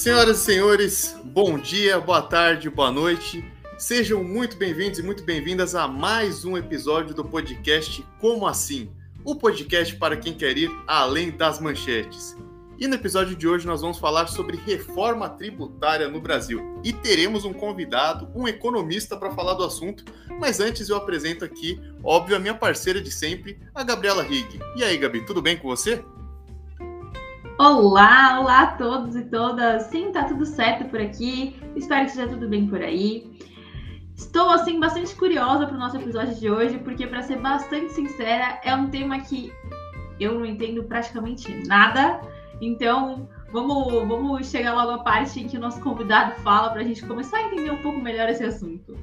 [0.00, 3.44] Senhoras e senhores, bom dia, boa tarde, boa noite.
[3.76, 8.90] Sejam muito bem-vindos e muito bem-vindas a mais um episódio do podcast Como Assim?
[9.26, 12.34] O podcast para quem quer ir além das manchetes.
[12.78, 16.80] E no episódio de hoje nós vamos falar sobre reforma tributária no Brasil.
[16.82, 20.02] E teremos um convidado, um economista, para falar do assunto.
[20.40, 24.60] Mas antes eu apresento aqui, óbvio, a minha parceira de sempre, a Gabriela Rigg.
[24.76, 26.02] E aí, Gabi, tudo bem com você?
[27.62, 29.82] Olá, olá a todos e todas.
[29.88, 31.54] Sim, tá tudo certo por aqui.
[31.76, 33.38] Espero que esteja tudo bem por aí.
[34.16, 38.58] Estou assim bastante curiosa para o nosso episódio de hoje, porque para ser bastante sincera,
[38.64, 39.52] é um tema que
[40.18, 42.22] eu não entendo praticamente nada.
[42.62, 46.84] Então, vamos, vamos chegar logo à parte em que o nosso convidado fala para a
[46.84, 48.96] gente começar a entender um pouco melhor esse assunto.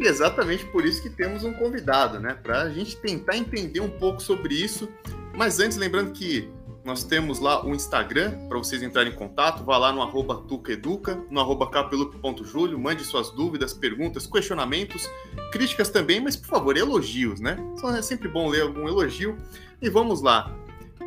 [0.00, 2.34] E exatamente por isso que temos um convidado, né?
[2.34, 4.88] Para a gente tentar entender um pouco sobre isso.
[5.36, 6.50] Mas antes, lembrando que
[6.84, 9.62] nós temos lá o Instagram para vocês entrarem em contato.
[9.64, 15.08] Vá lá no arroba tucaeduca, no arroba capelup.julio, mande suas dúvidas, perguntas, questionamentos,
[15.52, 17.56] críticas também, mas por favor, elogios, né?
[17.96, 19.36] É sempre bom ler algum elogio.
[19.80, 20.54] E vamos lá.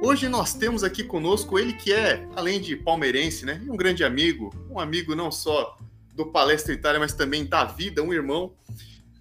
[0.02, 3.62] Hoje nós temos aqui conosco ele que é, além de palmeirense, né?
[3.68, 5.78] Um grande amigo, um amigo não só
[6.14, 8.54] do Palestra Itália, mas também da vida, um irmão.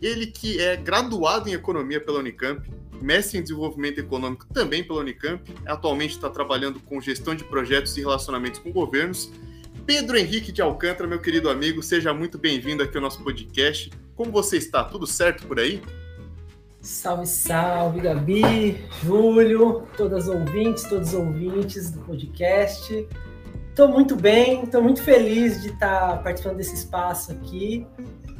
[0.00, 2.68] Ele que é graduado em economia pela Unicamp,
[3.02, 8.00] mestre em desenvolvimento econômico também pela Unicamp, atualmente está trabalhando com gestão de projetos e
[8.00, 9.30] relacionamentos com governos.
[9.84, 13.90] Pedro Henrique de Alcântara, meu querido amigo, seja muito bem-vindo aqui ao nosso podcast.
[14.14, 14.84] Como você está?
[14.84, 15.82] Tudo certo por aí?
[16.80, 23.06] Salve, salve, Gabi, Júlio, todas as ouvintes, todos os ouvintes do podcast.
[23.68, 27.86] Estou muito bem, estou muito feliz de estar participando desse espaço aqui.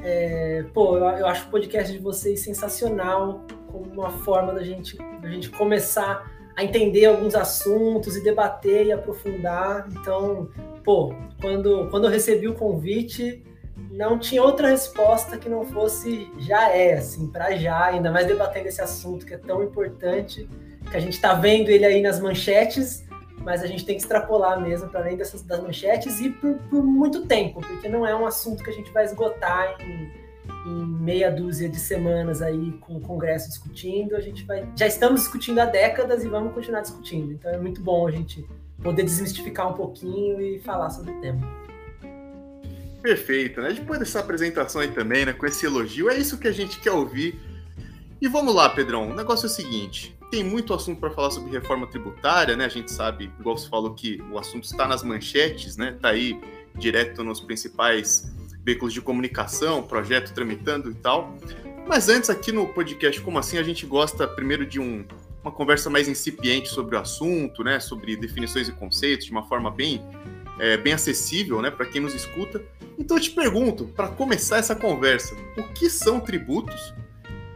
[0.03, 4.97] É, pô, eu, eu, acho o podcast de vocês sensacional como uma forma da gente,
[5.21, 9.89] da gente começar a entender alguns assuntos e debater e aprofundar.
[9.91, 10.51] Então,
[10.85, 13.43] pô, quando, quando eu recebi o convite,
[13.91, 18.69] não tinha outra resposta que não fosse já é, assim, para já, ainda mais debatendo
[18.69, 20.49] esse assunto que é tão importante,
[20.91, 23.05] que a gente está vendo ele aí nas manchetes,
[23.39, 26.83] mas a gente tem que extrapolar mesmo para além dessas das manchetes e por, por
[26.83, 30.22] muito tempo, porque não é um assunto que a gente vai esgotar em
[30.67, 34.69] em meia dúzia de semanas aí com o Congresso discutindo, a gente vai.
[34.77, 37.33] Já estamos discutindo há décadas e vamos continuar discutindo.
[37.33, 38.47] Então é muito bom a gente
[38.83, 41.41] poder desmistificar um pouquinho e falar sobre o tema.
[43.03, 43.73] Perfeito, né?
[43.73, 45.33] Depois dessa apresentação aí também, né?
[45.33, 47.39] Com esse elogio, é isso que a gente quer ouvir.
[48.21, 49.11] E vamos lá, Pedrão.
[49.11, 52.65] O negócio é o seguinte: tem muito assunto para falar sobre reforma tributária, né?
[52.65, 55.99] A gente sabe, igual você falou, que o assunto está nas manchetes, né?
[56.01, 56.41] Tá aí
[56.77, 58.33] direto nos principais
[58.65, 61.37] veículos de comunicação, projeto tramitando e tal.
[61.87, 65.05] Mas antes, aqui no podcast Como Assim, a gente gosta primeiro de um,
[65.43, 67.81] uma conversa mais incipiente sobre o assunto, né?
[67.81, 70.01] Sobre definições e conceitos, de uma forma bem,
[70.59, 71.71] é, bem acessível, né?
[71.71, 72.63] Para quem nos escuta.
[72.99, 76.95] Então eu te pergunto, para começar essa conversa, o que são tributos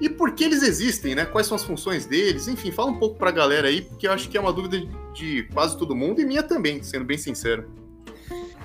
[0.00, 1.24] e por que eles existem, né?
[1.24, 2.48] Quais são as funções deles?
[2.48, 4.82] Enfim, fala um pouco para a galera aí, porque eu acho que é uma dúvida
[5.14, 7.70] de quase todo mundo e minha também, sendo bem sincero.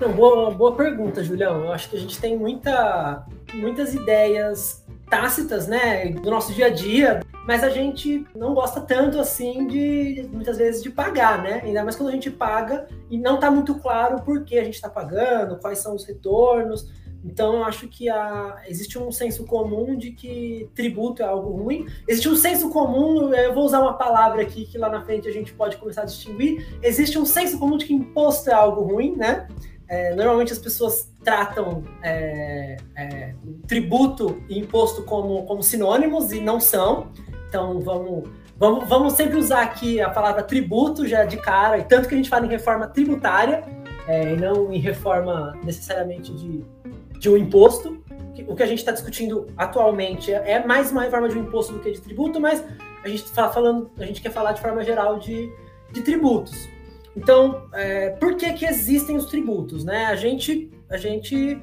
[0.02, 1.64] Não, boa, boa pergunta, Julião.
[1.64, 3.24] Eu acho que a gente tem muita,
[3.54, 9.20] muitas ideias tácitas, né, do nosso dia a dia, mas a gente não gosta tanto
[9.20, 11.62] assim de muitas vezes de pagar, né?
[11.64, 14.74] Ainda mais quando a gente paga e não está muito claro por que a gente
[14.74, 16.90] está pagando, quais são os retornos.
[17.24, 18.08] Então, eu acho que
[18.68, 21.86] existe um senso comum de que tributo é algo ruim.
[22.08, 25.32] Existe um senso comum, eu vou usar uma palavra aqui que lá na frente a
[25.32, 26.80] gente pode começar a distinguir.
[26.82, 29.48] Existe um senso comum de que imposto é algo ruim, né?
[29.92, 33.36] É, normalmente as pessoas tratam é, é,
[33.68, 37.10] tributo e imposto como, como sinônimos e não são.
[37.50, 38.24] Então vamos,
[38.58, 42.18] vamos, vamos sempre usar aqui a palavra tributo já de cara, e tanto que a
[42.18, 43.66] gente fala em reforma tributária
[44.08, 46.64] é, e não em reforma necessariamente de,
[47.20, 48.02] de um imposto.
[48.48, 51.74] O que a gente está discutindo atualmente é, é mais uma reforma de um imposto
[51.74, 52.64] do que de tributo, mas
[53.04, 55.52] a gente está falando, a gente quer falar de forma geral de,
[55.92, 56.70] de tributos.
[57.16, 59.84] Então, é, por que, que existem os tributos?
[59.84, 60.06] Né?
[60.06, 61.60] A, gente, a gente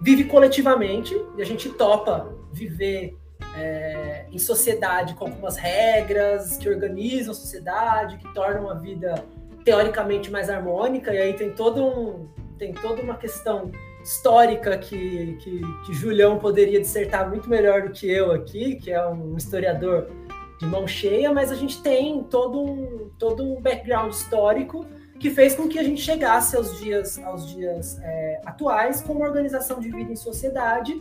[0.00, 3.16] vive coletivamente e a gente topa viver
[3.56, 9.24] é, em sociedade com algumas regras que organizam a sociedade, que tornam a vida
[9.64, 13.70] teoricamente mais harmônica, e aí tem, todo um, tem toda uma questão
[14.02, 19.06] histórica que, que, que Julião poderia dissertar muito melhor do que eu aqui, que é
[19.06, 20.08] um historiador
[20.58, 24.84] de mão cheia, mas a gente tem todo um, todo um background histórico
[25.18, 29.26] que fez com que a gente chegasse aos dias, aos dias é, atuais com uma
[29.26, 31.00] organização de vida em sociedade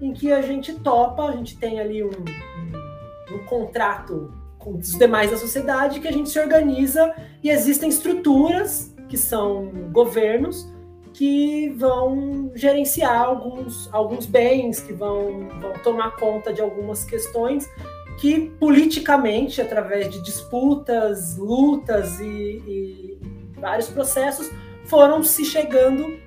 [0.00, 4.92] em que a gente topa, a gente tem ali um, um, um contrato com os
[4.92, 10.70] demais da sociedade que a gente se organiza e existem estruturas que são governos
[11.12, 17.68] que vão gerenciar alguns, alguns bens, que vão, vão tomar conta de algumas questões
[18.18, 23.18] que politicamente, através de disputas, lutas e, e
[23.56, 24.50] vários processos,
[24.86, 26.18] foram se chegando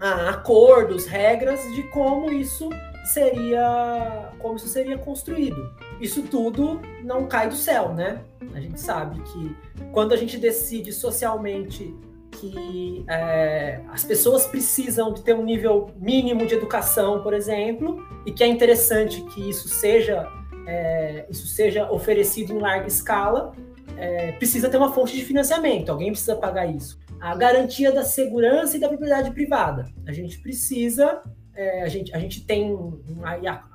[0.00, 2.68] a acordos, regras de como isso
[3.04, 5.70] seria como isso seria construído.
[6.00, 8.20] Isso tudo não cai do céu, né?
[8.54, 9.56] A gente sabe que
[9.92, 11.94] quando a gente decide socialmente
[12.32, 18.32] que é, as pessoas precisam de ter um nível mínimo de educação, por exemplo, e
[18.32, 20.28] que é interessante que isso seja
[20.66, 23.52] é, isso seja oferecido em larga escala,
[23.96, 25.90] é, precisa ter uma fonte de financiamento.
[25.90, 26.98] Alguém precisa pagar isso.
[27.20, 29.86] A garantia da segurança e da propriedade privada.
[30.06, 31.22] A gente precisa
[31.54, 33.00] é, a, gente, a gente tem um,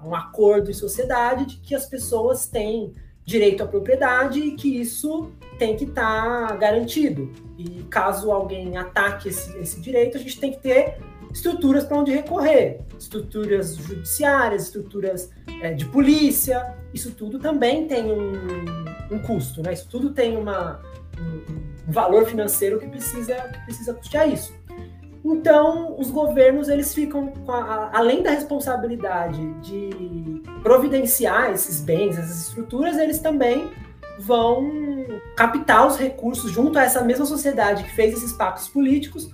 [0.04, 2.94] um, acordo em sociedade de que as pessoas têm
[3.24, 7.32] direito à propriedade e que isso tem que estar tá garantido.
[7.58, 10.98] E caso alguém ataque esse, esse direito, a gente tem que ter
[11.32, 15.30] estruturas para onde recorrer, estruturas judiciárias, estruturas
[15.62, 18.34] é, de polícia, isso tudo também tem um,
[19.12, 19.74] um custo, né?
[19.74, 20.82] Isso tudo tem uma,
[21.20, 24.54] um, um valor financeiro que precisa, que precisa custear isso.
[25.24, 32.98] Então, os governos eles ficam a, além da responsabilidade de providenciar esses bens, essas estruturas,
[32.98, 33.70] eles também
[34.20, 34.70] vão
[35.36, 39.30] captar os recursos junto a essa mesma sociedade que fez esses pactos políticos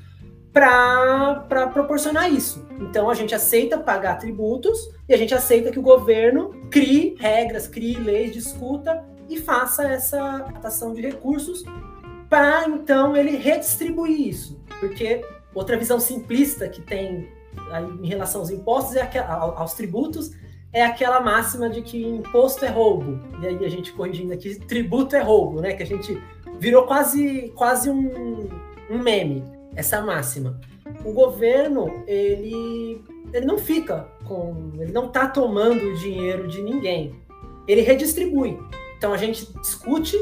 [0.56, 2.66] para proporcionar isso.
[2.80, 7.68] Então, a gente aceita pagar tributos e a gente aceita que o governo crie regras,
[7.68, 11.64] crie leis, discuta e faça essa captação de recursos
[12.30, 15.22] para então ele redistribuir isso, porque
[15.56, 17.30] Outra visão simplista que tem
[18.04, 20.32] em relação aos impostos, é aos tributos,
[20.74, 23.18] é aquela máxima de que imposto é roubo.
[23.42, 25.74] E aí a gente corrigindo aqui, tributo é roubo, né?
[25.74, 26.22] Que a gente
[26.60, 28.50] virou quase, quase um,
[28.90, 29.42] um meme,
[29.76, 30.60] essa máxima.
[31.04, 34.72] O governo, ele, ele não fica com.
[34.80, 37.16] Ele não está tomando o dinheiro de ninguém.
[37.68, 38.60] Ele redistribui.
[38.98, 40.18] Então a gente discute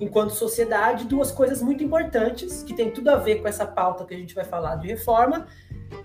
[0.00, 4.14] enquanto sociedade, duas coisas muito importantes que tem tudo a ver com essa pauta que
[4.14, 5.46] a gente vai falar de reforma,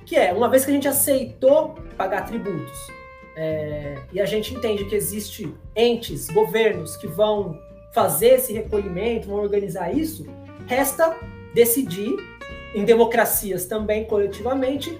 [0.06, 3.01] que é uma vez que a gente aceitou pagar tributos
[3.36, 7.57] é, e a gente entende que existe entes, governos que vão
[7.94, 10.25] fazer esse recolhimento, vão organizar isso,
[10.68, 11.15] resta
[11.53, 12.15] decidir
[12.74, 15.00] em democracias também coletivamente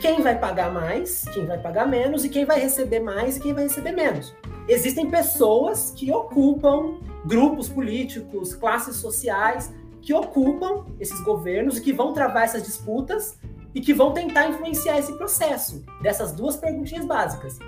[0.00, 3.54] quem vai pagar mais, quem vai pagar menos e quem vai receber mais e quem
[3.54, 4.34] vai receber menos.
[4.68, 9.72] Existem pessoas que ocupam grupos políticos, classes sociais
[10.02, 13.38] que ocupam esses governos e que vão travar essas disputas
[13.74, 17.58] e que vão tentar influenciar esse processo dessas duas perguntinhas básicas: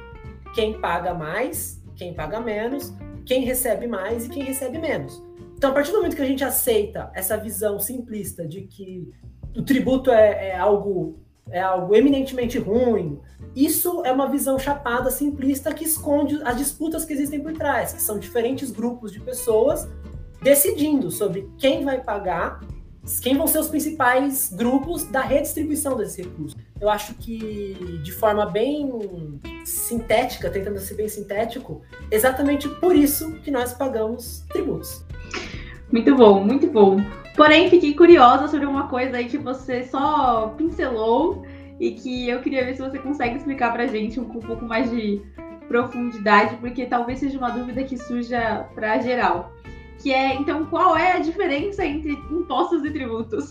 [0.55, 2.95] quem paga mais, quem paga menos,
[3.27, 5.21] quem recebe mais e quem recebe menos.
[5.59, 9.11] Então, a partir do momento que a gente aceita essa visão simplista de que
[9.57, 11.19] o tributo é, é algo
[11.51, 13.19] é algo eminentemente ruim,
[13.57, 18.03] isso é uma visão chapada, simplista, que esconde as disputas que existem por trás, que
[18.03, 19.89] são diferentes grupos de pessoas
[20.43, 22.61] decidindo sobre quem vai pagar,
[23.23, 26.55] quem vão ser os principais grupos da redistribuição desse recurso.
[26.79, 33.51] Eu acho que, de forma bem sintética, tentando ser bem sintético, exatamente por isso que
[33.51, 35.08] nós pagamos tributos.
[35.93, 36.99] Muito bom, muito bom.
[37.37, 41.45] Porém, fiquei curiosa sobre uma coisa aí que você só pincelou
[41.79, 44.91] e que eu queria ver se você consegue explicar pra gente com um pouco mais
[44.91, 45.23] de
[45.69, 49.53] profundidade, porque talvez seja uma dúvida que surja para geral.
[49.99, 53.49] Que é, então, qual é a diferença entre impostos e tributos?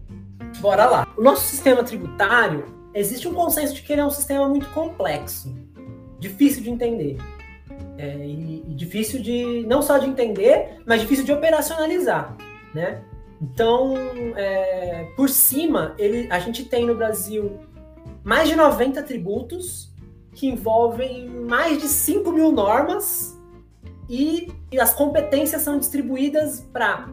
[0.60, 1.08] Bora lá.
[1.16, 2.64] O nosso sistema tributário,
[2.94, 5.54] existe um consenso de que ele é um sistema muito complexo,
[6.18, 7.16] difícil de entender.
[8.02, 12.36] É, e, e difícil de, não só de entender, mas difícil de operacionalizar,
[12.74, 13.00] né?
[13.40, 13.94] Então,
[14.36, 17.60] é, por cima, ele, a gente tem no Brasil
[18.24, 19.88] mais de 90 tributos
[20.34, 23.40] que envolvem mais de 5 mil normas
[24.08, 27.08] e, e as competências são distribuídas para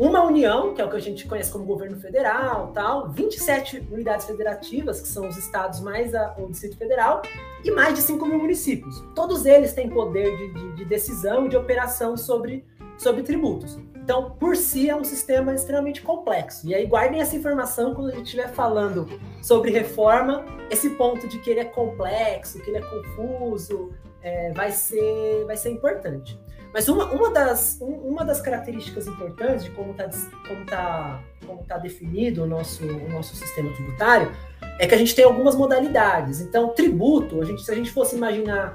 [0.00, 4.24] uma união, que é o que a gente conhece como governo federal, tal, 27 unidades
[4.24, 7.20] federativas, que são os estados mais a, o Distrito Federal,
[7.62, 9.04] e mais de 5 mil municípios.
[9.14, 12.64] Todos eles têm poder de, de, de decisão e de operação sobre,
[12.96, 13.78] sobre tributos.
[13.94, 16.66] Então, por si, é um sistema extremamente complexo.
[16.66, 19.06] E aí, guardem essa informação quando a gente estiver falando
[19.42, 20.46] sobre reforma.
[20.70, 23.92] Esse ponto de que ele é complexo, que ele é confuso,
[24.22, 26.40] é, vai, ser, vai ser importante.
[26.72, 30.08] Mas uma, uma, das, uma das características importantes de como está
[30.46, 34.30] como tá, como tá definido o nosso, o nosso sistema tributário
[34.78, 36.40] é que a gente tem algumas modalidades.
[36.40, 38.72] Então, tributo, a gente, se a gente fosse imaginar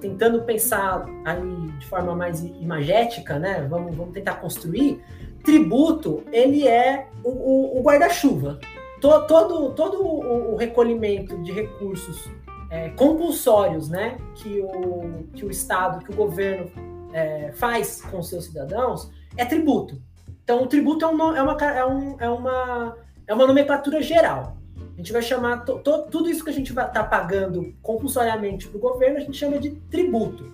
[0.00, 3.66] tentando pensar aí de forma mais imagética, né?
[3.70, 5.00] Vamos, vamos tentar construir.
[5.44, 8.58] Tributo, ele é o, o, o guarda-chuva.
[9.00, 12.28] to, todo, todo o, o, recolhimento de recursos
[12.70, 16.70] é, compulsórios, né, que o, que o Estado, que o governo
[17.12, 20.00] é, faz com seus cidadãos, é tributo.
[20.44, 24.56] Então, o tributo é uma, é uma, é um, é uma, é uma nomenclatura geral.
[24.94, 27.74] A gente vai chamar to, to, tudo isso que a gente vai estar tá pagando
[27.80, 30.52] compulsoriamente para o governo, a gente chama de tributo.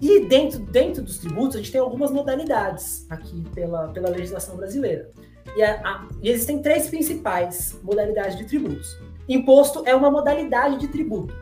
[0.00, 5.10] E dentro, dentro dos tributos, a gente tem algumas modalidades aqui pela, pela legislação brasileira.
[5.56, 8.96] E, a, a, e existem três principais modalidades de tributos.
[9.28, 11.34] Imposto é uma modalidade de tributo.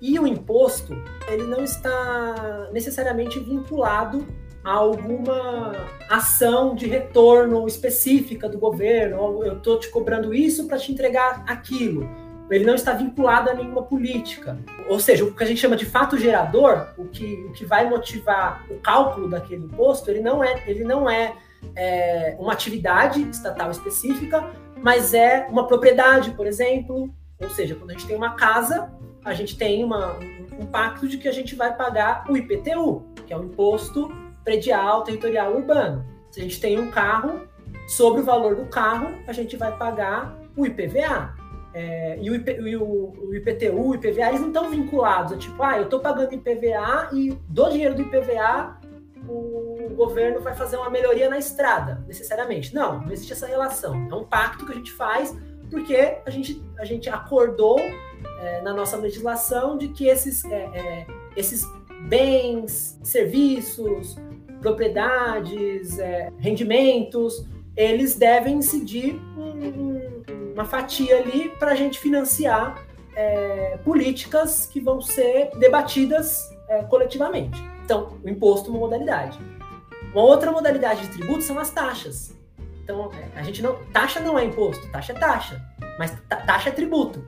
[0.00, 0.94] E o imposto,
[1.28, 4.26] ele não está necessariamente vinculado
[4.62, 5.72] a alguma
[6.10, 9.44] ação de retorno específica do governo.
[9.44, 12.08] Eu estou te cobrando isso para te entregar aquilo.
[12.50, 14.58] Ele não está vinculado a nenhuma política.
[14.88, 17.88] Ou seja, o que a gente chama de fato gerador, o que, o que vai
[17.88, 21.34] motivar o cálculo daquele imposto, ele não é, ele não é,
[21.74, 24.50] é uma atividade estatal específica,
[24.82, 27.08] mas é uma propriedade, por exemplo.
[27.40, 28.92] Ou seja, quando a gente tem uma casa,
[29.26, 30.16] a gente tem uma,
[30.58, 34.08] um, pacto de que a gente vai pagar o IPTU, que é o Imposto
[34.44, 36.06] Predial Territorial Urbano.
[36.30, 37.40] Se a gente tem um carro,
[37.88, 41.34] sobre o valor do carro, a gente vai pagar o IPVA.
[41.74, 45.32] É, e, o, IP, e o, o, IPTU, o IPVA, eles não estão vinculados.
[45.32, 48.78] É tipo, ah, eu estou pagando IPVA e do dinheiro do IPVA
[49.28, 52.72] o governo vai fazer uma melhoria na estrada, necessariamente.
[52.72, 54.06] Não, não existe essa relação.
[54.10, 55.36] É um pacto que a gente faz
[55.70, 57.78] porque a gente, a gente acordou
[58.40, 61.64] é, na nossa legislação de que esses, é, é, esses
[62.08, 64.16] bens, serviços,
[64.60, 70.22] propriedades, é, rendimentos, eles devem incidir um,
[70.54, 72.82] uma fatia ali para a gente financiar
[73.14, 76.54] é, políticas que vão ser debatidas
[76.90, 77.62] coletivamente.
[77.84, 79.38] Então, o imposto é uma modalidade.
[80.12, 82.36] Uma outra modalidade de tributo são as taxas.
[82.82, 83.76] Então, a gente não.
[83.92, 85.60] Taxa não é imposto, taxa é taxa.
[85.98, 87.24] Mas taxa é tributo.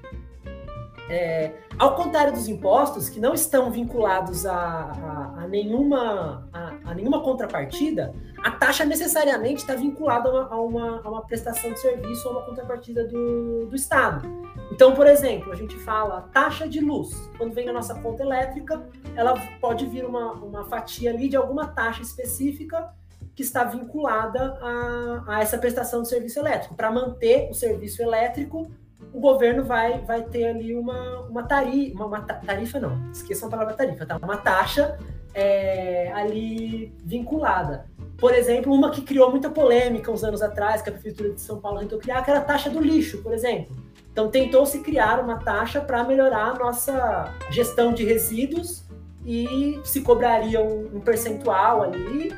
[1.09, 6.95] É, ao contrário dos impostos, que não estão vinculados a, a, a nenhuma, a, a,
[6.95, 12.35] nenhuma contrapartida, a taxa necessariamente está vinculada a uma, a uma, prestação de serviço ou
[12.35, 14.29] uma contrapartida do, do Estado.
[14.71, 17.11] Então, por exemplo, a gente fala taxa de luz.
[17.39, 18.87] Quando vem na nossa conta elétrica,
[19.17, 22.93] ela pode vir uma, uma fatia ali de alguma taxa específica
[23.35, 28.71] que está vinculada a, a essa prestação de serviço elétrico, para manter o serviço elétrico
[29.13, 33.51] o governo vai, vai ter ali uma, uma tarifa, uma, uma tarifa não, esqueçam a
[33.51, 34.19] palavra tarifa, tá?
[34.23, 34.99] Uma taxa
[35.35, 37.87] é, ali vinculada.
[38.19, 41.61] Por exemplo, uma que criou muita polêmica uns anos atrás, que a Prefeitura de São
[41.61, 43.77] Paulo tentou criar, que era a taxa do lixo, por exemplo.
[44.13, 48.85] Então tentou-se criar uma taxa para melhorar a nossa gestão de resíduos
[49.25, 52.35] e se cobraria um, um percentual ali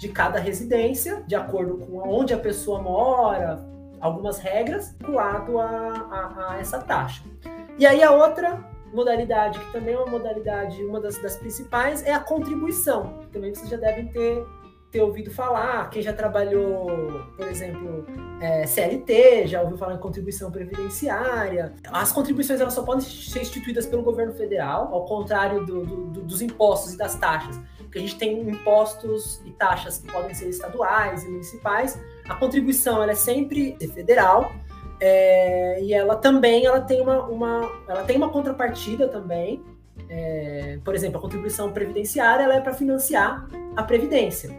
[0.00, 3.69] de cada residência, de acordo com onde a pessoa mora,
[4.00, 7.22] algumas regras vinculado a, a, a, essa taxa.
[7.78, 8.58] E aí a outra
[8.92, 13.20] modalidade, que também é uma modalidade, uma das, das principais, é a contribuição.
[13.32, 14.44] Também vocês já devem ter,
[14.90, 16.86] ter ouvido falar, quem já trabalhou,
[17.36, 18.04] por exemplo,
[18.40, 21.72] é, CLT, já ouviu falar em contribuição previdenciária.
[21.92, 26.42] As contribuições elas só podem ser instituídas pelo governo federal, ao contrário do, do, dos
[26.42, 31.24] impostos e das taxas, porque a gente tem impostos e taxas que podem ser estaduais
[31.24, 31.98] e municipais,
[32.30, 34.52] a contribuição ela é sempre federal
[35.00, 39.60] é, e ela também ela tem uma, uma, ela tem uma contrapartida também.
[40.08, 44.50] É, por exemplo, a contribuição previdenciária ela é para financiar a previdência.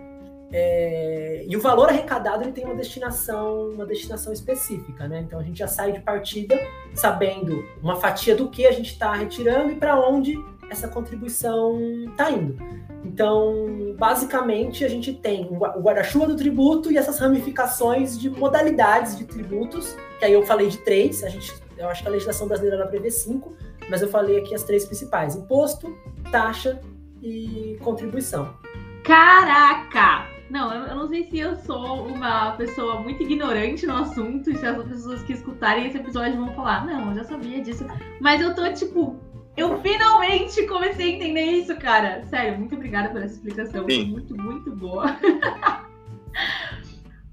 [0.54, 5.22] É, e o valor arrecadado ele tem uma destinação, uma destinação específica, né?
[5.22, 6.60] Então a gente já sai de partida
[6.94, 10.36] sabendo uma fatia do que a gente está retirando e para onde
[10.72, 11.78] essa contribuição
[12.10, 12.58] está indo.
[13.04, 19.25] Então, basicamente, a gente tem o guarda-chuva do tributo e essas ramificações de modalidades de
[19.25, 22.78] tributos, que aí eu falei de três, a gente, eu acho que a legislação brasileira
[22.78, 23.54] ela prevê cinco,
[23.90, 25.94] mas eu falei aqui as três principais: imposto,
[26.32, 26.80] taxa
[27.22, 28.56] e contribuição.
[29.04, 30.30] Caraca!
[30.50, 34.66] Não, eu, não sei se eu sou uma pessoa muito ignorante no assunto e se
[34.66, 37.86] as pessoas que escutarem esse episódio vão falar, não, eu já sabia disso.
[38.20, 39.18] Mas eu tô, tipo,
[39.55, 42.25] eu finalmente comecei a entender isso, cara.
[42.27, 43.86] Sério, muito obrigada por essa explicação.
[43.89, 44.05] Sim.
[44.05, 45.05] Muito, muito boa.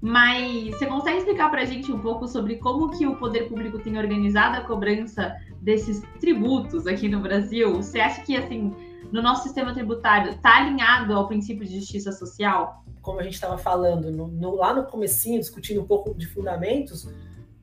[0.01, 3.97] Mas você consegue explicar pra gente um pouco sobre como que o poder público tem
[3.97, 7.75] organizado a cobrança desses tributos aqui no Brasil?
[7.75, 8.73] Você acha que, assim,
[9.11, 12.83] no nosso sistema tributário está alinhado ao princípio de justiça social?
[13.01, 17.09] Como a gente estava falando no, no, lá no comecinho, discutindo um pouco de fundamentos,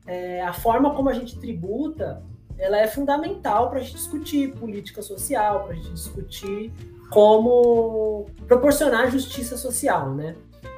[0.06, 2.22] é, a forma como a gente tributa
[2.58, 6.72] ela é fundamental para a gente discutir política social, para a gente discutir
[7.10, 10.34] como proporcionar justiça social, né?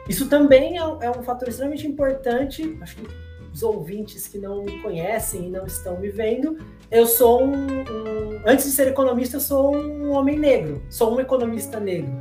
[0.08, 3.06] Isso também é, é, um fator extremamente importante, acho que
[3.52, 6.58] os ouvintes que não me conhecem e não estão me vendo,
[6.90, 11.20] eu sou um, um, antes de ser economista, eu sou um homem negro, sou um
[11.20, 12.12] economista negro.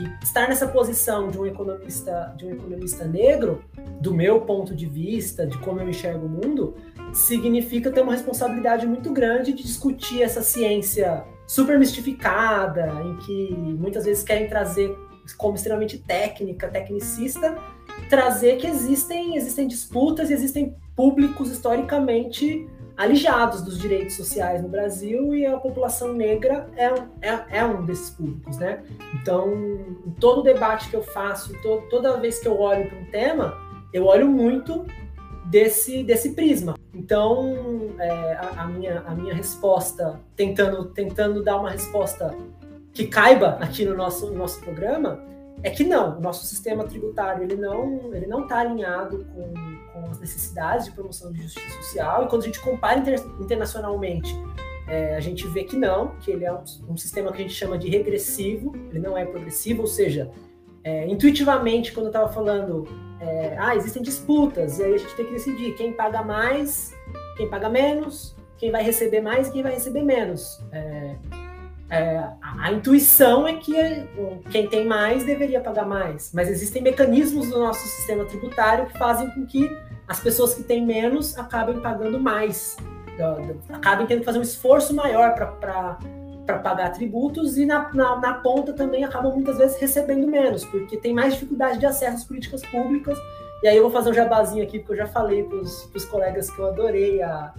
[0.00, 3.62] E estar nessa posição de um economista, de um economista negro,
[4.00, 6.74] do meu ponto de vista, de como eu enxergo o mundo,
[7.12, 14.04] significa ter uma responsabilidade muito grande de discutir essa ciência super mistificada, em que muitas
[14.04, 14.96] vezes querem trazer
[15.36, 17.58] como extremamente técnica, tecnicista,
[18.08, 22.66] trazer que existem, existem disputas existem públicos historicamente
[23.00, 26.86] alijados dos direitos sociais no Brasil e a população negra é,
[27.22, 28.82] é, é um desses públicos, né?
[29.14, 29.50] Então,
[30.06, 33.56] em todo debate que eu faço, to, toda vez que eu olho para um tema,
[33.90, 34.84] eu olho muito
[35.46, 36.74] desse, desse prisma.
[36.92, 42.36] Então, é, a, a, minha, a minha resposta, tentando, tentando dar uma resposta
[42.92, 45.24] que caiba aqui no nosso, no nosso programa,
[45.62, 49.52] é que não, o nosso sistema tributário ele não ele não está alinhado com,
[49.92, 54.34] com, as necessidades de promoção de justiça social e quando a gente compara inter, internacionalmente
[54.90, 57.54] é, a gente vê que não, que ele é um, um, sistema que a gente
[57.54, 60.32] chama de regressivo, ele não é progressivo, ou seja,
[60.82, 62.88] é, intuitivamente quando eu estava falando,
[63.20, 66.92] é, ah, existem disputas e aí a gente tem que decidir quem paga mais,
[67.36, 70.60] quem paga menos, quem vai receber mais quem vai receber menos.
[70.72, 71.14] É,
[71.90, 73.74] é, a, intuição é que
[74.50, 79.28] quem tem mais deveria pagar mais, mas existem mecanismos no nosso sistema tributário que fazem
[79.32, 79.68] com que
[80.06, 82.76] as pessoas que têm menos acabem pagando mais,
[83.72, 88.72] acabem tendo que fazer um esforço maior para pagar tributos e na, na, na, ponta
[88.72, 93.18] também acabam muitas vezes recebendo menos, porque tem mais dificuldade de acesso às políticas públicas.
[93.62, 96.50] E aí eu vou fazer um jabazinho aqui, porque eu já falei para os colegas
[96.50, 97.52] que eu adorei a,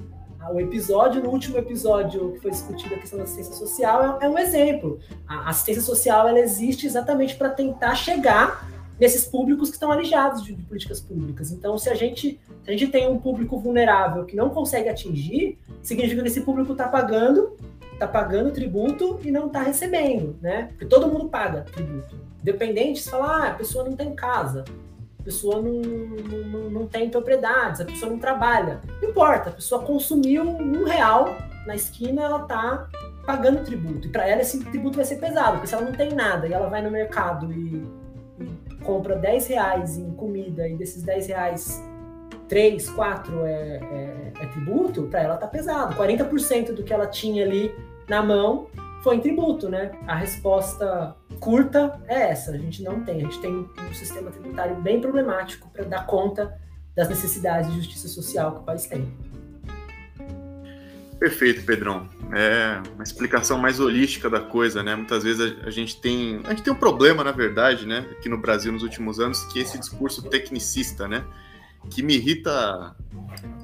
[0.50, 4.30] o episódio, no último episódio que foi discutido a questão da assistência social, é, é
[4.30, 5.00] um exemplo.
[5.28, 8.68] A assistência social ela existe exatamente para tentar chegar
[9.00, 11.51] nesses públicos que estão alijados de, de, políticas públicas.
[11.51, 15.58] Então, se a gente se a gente tem um público vulnerável que não consegue atingir,
[15.82, 17.58] significa que esse público está pagando,
[17.94, 20.68] está pagando tributo e não está recebendo, né?
[20.70, 22.16] Porque todo mundo paga tributo.
[22.44, 24.64] Dependente, você fala, ah, a pessoa não tem casa,
[25.22, 28.81] a pessoa não, não, não tem propriedades, a pessoa não trabalha.
[29.01, 32.88] Não importa, a pessoa consumiu um real na esquina, ela tá
[33.25, 34.07] pagando tributo.
[34.07, 36.53] E para ela esse tributo vai ser pesado, porque se ela não tem nada e
[36.53, 37.86] ela vai no mercado e,
[38.40, 41.84] e compra 10 reais em comida e desses 10 reais
[42.50, 45.96] 3, 4 é, é, é tributo, para ela tá pesado.
[45.96, 47.74] 40% do que ela tinha ali
[48.10, 48.68] na mão
[49.03, 49.92] foi em tributo, né?
[50.07, 53.18] A resposta curta é essa: a gente não tem.
[53.18, 56.57] A gente tem um sistema tributário bem problemático para dar conta
[56.96, 59.11] das necessidades de justiça social que o país tem.
[61.20, 62.09] Perfeito, Pedrão.
[62.33, 64.96] É uma explicação mais holística da coisa, né?
[64.96, 68.40] Muitas vezes a, gente tem a gente tem um problema, na verdade, né, aqui no
[68.40, 71.24] Brasil nos últimos anos, que é esse discurso tecnicista, né,
[71.92, 72.96] que me irrita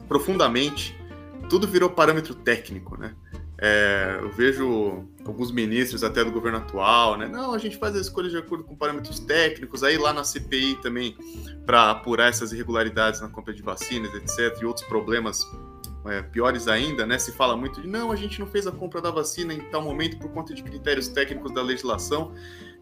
[0.07, 0.95] profundamente.
[1.49, 3.15] Tudo virou parâmetro técnico, né?
[3.57, 7.27] É, eu vejo alguns ministros até do governo atual, né?
[7.27, 10.75] Não, a gente faz as escolhas de acordo com parâmetros técnicos, aí lá na CPI
[10.81, 11.15] também
[11.65, 15.45] para apurar essas irregularidades na compra de vacinas, etc, e outros problemas
[16.05, 17.17] é, piores ainda, né?
[17.19, 19.81] Se fala muito de não, a gente não fez a compra da vacina em tal
[19.81, 22.33] momento por conta de critérios técnicos da legislação,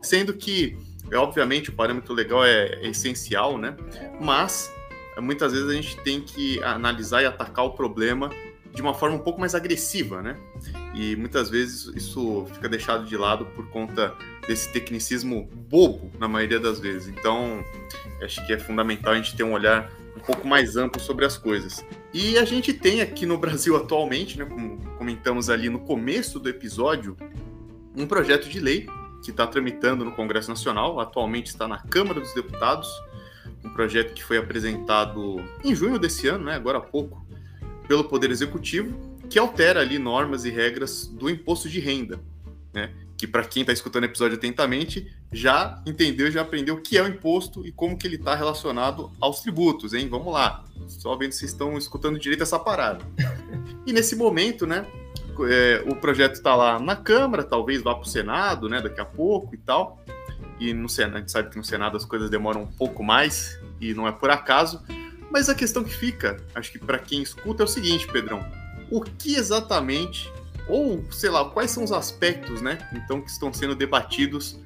[0.01, 0.77] sendo que,
[1.11, 3.75] é, obviamente, o parâmetro legal é, é essencial, né?
[4.21, 4.71] Mas
[5.17, 8.29] muitas vezes a gente tem que analisar e atacar o problema
[8.73, 10.37] de uma forma um pouco mais agressiva, né?
[10.95, 14.15] E muitas vezes isso fica deixado de lado por conta
[14.47, 17.09] desse tecnicismo bobo, na maioria das vezes.
[17.09, 17.63] Então,
[18.23, 21.37] acho que é fundamental a gente ter um olhar um pouco mais amplo sobre as
[21.37, 21.85] coisas.
[22.13, 26.47] E a gente tem aqui no Brasil atualmente, né, como comentamos ali no começo do
[26.47, 27.17] episódio,
[27.95, 28.87] um projeto de lei
[29.21, 32.87] que está tramitando no Congresso Nacional, atualmente está na Câmara dos Deputados,
[33.63, 37.25] um projeto que foi apresentado em junho desse ano, né, agora há pouco,
[37.87, 42.21] pelo Poder Executivo, que altera ali normas e regras do imposto de renda,
[42.73, 42.93] né?
[43.17, 47.03] Que para quem está escutando o episódio atentamente já entendeu, já aprendeu o que é
[47.03, 50.07] o imposto e como que ele está relacionado aos tributos, hein?
[50.07, 53.03] Vamos lá, só vendo se estão escutando direito essa parada.
[53.85, 54.87] E nesse momento, né?
[55.49, 58.79] É, o projeto está lá na Câmara, talvez vá para o Senado, né?
[58.79, 60.01] Daqui a pouco e tal.
[60.61, 63.59] E no Senado, a gente sabe que no Senado as coisas demoram um pouco mais
[63.81, 64.81] e não é por acaso.
[65.29, 68.41] Mas a questão que fica, acho que para quem escuta é o seguinte, Pedrão:
[68.91, 70.31] o que exatamente,
[70.67, 74.59] ou sei lá, quais são os aspectos, né, então que estão sendo debatidos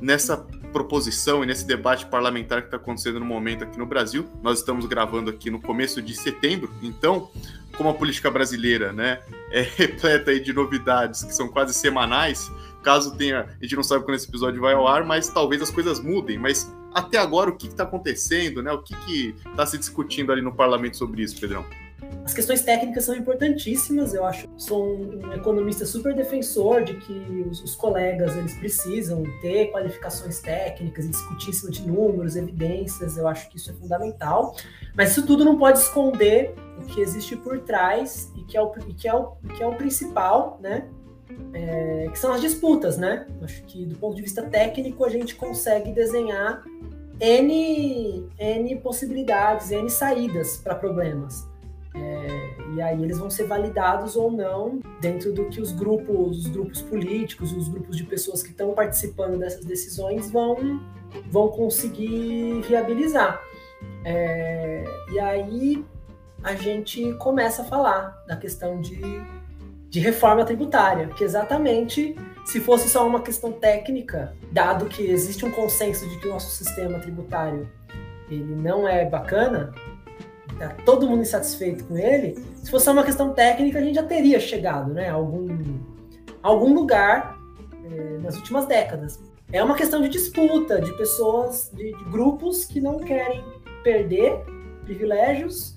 [0.00, 0.36] nessa
[0.72, 4.28] proposição e nesse debate parlamentar que está acontecendo no momento aqui no Brasil.
[4.42, 7.30] Nós estamos gravando aqui no começo de setembro, então,
[7.76, 12.50] como a política brasileira, né, é repleta de novidades que são quase semanais,
[12.82, 15.70] caso tenha, a gente não sabe quando esse episódio vai ao ar, mas talvez as
[15.70, 18.72] coisas mudem, mas até agora o que está acontecendo, né?
[18.72, 21.64] O que está se discutindo ali no parlamento sobre isso, Pedrão?
[22.24, 24.48] As questões técnicas são importantíssimas, eu acho.
[24.56, 31.08] Sou um economista super defensor de que os, os colegas eles precisam ter qualificações técnicas
[31.08, 34.56] discutir em cima de números, evidências, eu acho que isso é fundamental.
[34.94, 38.72] Mas isso tudo não pode esconder o que existe por trás e que é o,
[38.88, 40.88] e que é o, que é o principal, né?
[41.52, 43.26] É, que são as disputas, né?
[43.42, 46.64] Acho que do ponto de vista técnico a gente consegue desenhar
[47.20, 51.46] N, N possibilidades, N saídas para problemas.
[52.76, 56.82] E aí eles vão ser validados ou não dentro do que os grupos, os grupos
[56.82, 60.78] políticos, os grupos de pessoas que estão participando dessas decisões vão,
[61.30, 63.40] vão conseguir viabilizar.
[64.04, 65.84] É, e aí
[66.42, 69.00] a gente começa a falar da questão de,
[69.88, 75.50] de reforma tributária, que exatamente se fosse só uma questão técnica, dado que existe um
[75.50, 77.66] consenso de que o nosso sistema tributário
[78.28, 79.72] ele não é bacana,
[80.58, 84.40] tá todo mundo insatisfeito com ele, se fosse uma questão técnica, a gente já teria
[84.40, 85.46] chegado né, a algum,
[86.42, 87.38] algum lugar
[87.84, 89.20] é, nas últimas décadas.
[89.52, 93.44] É uma questão de disputa, de pessoas, de, de grupos que não querem
[93.84, 94.40] perder
[94.84, 95.76] privilégios,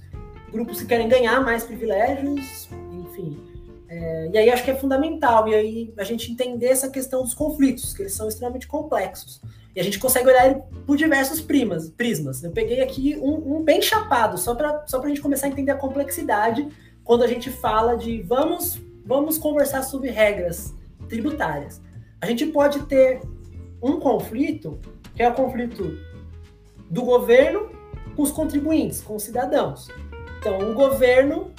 [0.52, 3.39] grupos que querem ganhar mais privilégios, enfim.
[3.88, 7.34] É, e aí acho que é fundamental, e aí a gente entender essa questão dos
[7.34, 9.42] conflitos, que eles são extremamente complexos.
[9.76, 12.44] E a gente consegue olhar ele por diversos primas, prismas.
[12.44, 15.72] Eu peguei aqui um, um bem chapado, só para só a gente começar a entender
[15.72, 16.68] a complexidade
[17.04, 20.74] quando a gente fala de vamos, vamos conversar sobre regras
[21.08, 21.82] tributárias.
[22.22, 23.22] A gente pode ter
[23.82, 24.80] um conflito,
[25.16, 25.98] que é o conflito
[26.90, 27.70] do governo
[28.16, 29.88] com os contribuintes, com os cidadãos.
[30.40, 31.52] Então, o governo,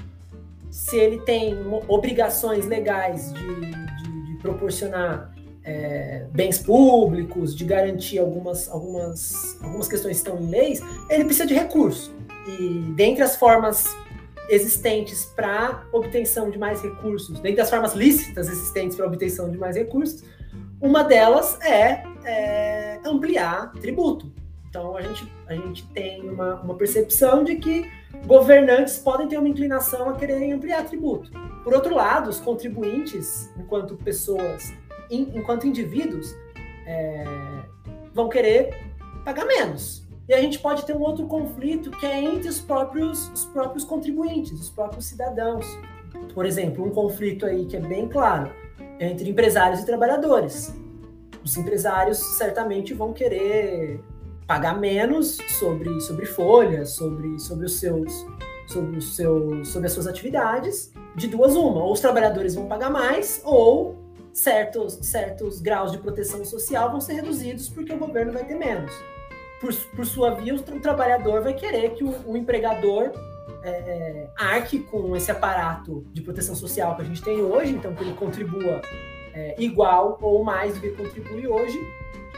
[0.70, 1.56] se ele tem
[1.88, 5.32] obrigações legais de, de, de proporcionar
[5.64, 11.46] é, bens públicos, de garantir algumas, algumas, algumas questões que estão em leis, ele precisa
[11.46, 12.14] de recurso.
[12.46, 13.84] E dentre as formas
[14.48, 19.76] existentes para obtenção de mais recursos, dentre as formas lícitas existentes para obtenção de mais
[19.76, 20.24] recursos,
[20.80, 24.32] uma delas é, é, ampliar tributo.
[24.68, 27.90] Então a gente, a gente tem uma, uma percepção de que
[28.26, 31.30] governantes podem ter uma inclinação a quererem ampliar tributo.
[31.62, 34.72] Por outro lado, os contribuintes, enquanto pessoas
[35.10, 36.34] enquanto indivíduos,
[36.86, 37.24] é,
[38.14, 38.70] vão querer
[39.24, 40.06] pagar menos.
[40.28, 43.84] E a gente pode ter um outro conflito que é entre os próprios, os próprios
[43.84, 45.66] contribuintes, os próprios cidadãos.
[46.34, 48.50] Por exemplo, um conflito aí que é bem claro
[49.00, 50.74] entre empresários e trabalhadores.
[51.44, 54.00] Os empresários certamente vão querer
[54.46, 58.26] pagar menos sobre, sobre folhas, sobre, sobre os seus
[58.70, 61.82] sobre, os seus, sobre as suas atividades, de duas uma.
[61.82, 63.96] Ou os trabalhadores vão pagar mais, ou
[64.40, 68.92] certos, certos graus de proteção social vão ser reduzidos porque o governo vai ter menos.
[69.60, 73.12] Por, por sua via, o, trabalhador vai querer que o, o empregador
[73.62, 77.94] é, é, arque com esse aparato de proteção social que a gente tem hoje, então
[77.94, 78.80] que ele contribua
[79.34, 81.78] é, igual ou mais do que contribui hoje,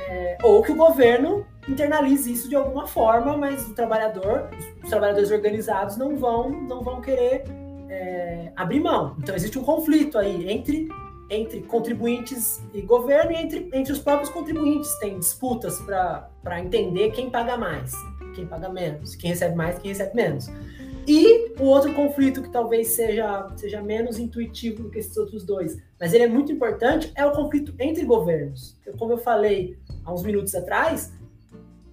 [0.09, 4.49] é, ou que o governo internalize isso de alguma forma, mas o trabalhador,
[4.83, 7.45] os, trabalhadores organizados não vão, não vão querer
[7.89, 9.15] é, abrir mão.
[9.21, 10.89] Então existe um conflito aí entre
[11.33, 14.95] entre contribuintes e governo e entre, entre os próprios contribuintes.
[14.99, 17.93] Tem disputas para entender quem paga mais,
[18.35, 20.51] quem paga menos, quem recebe mais, quem recebe menos.
[21.07, 25.77] E o outro conflito que talvez seja, seja menos intuitivo do que esses outros dois,
[25.99, 28.79] mas ele é muito importante, é o conflito entre governos.
[28.99, 31.13] Como eu falei há uns minutos atrás,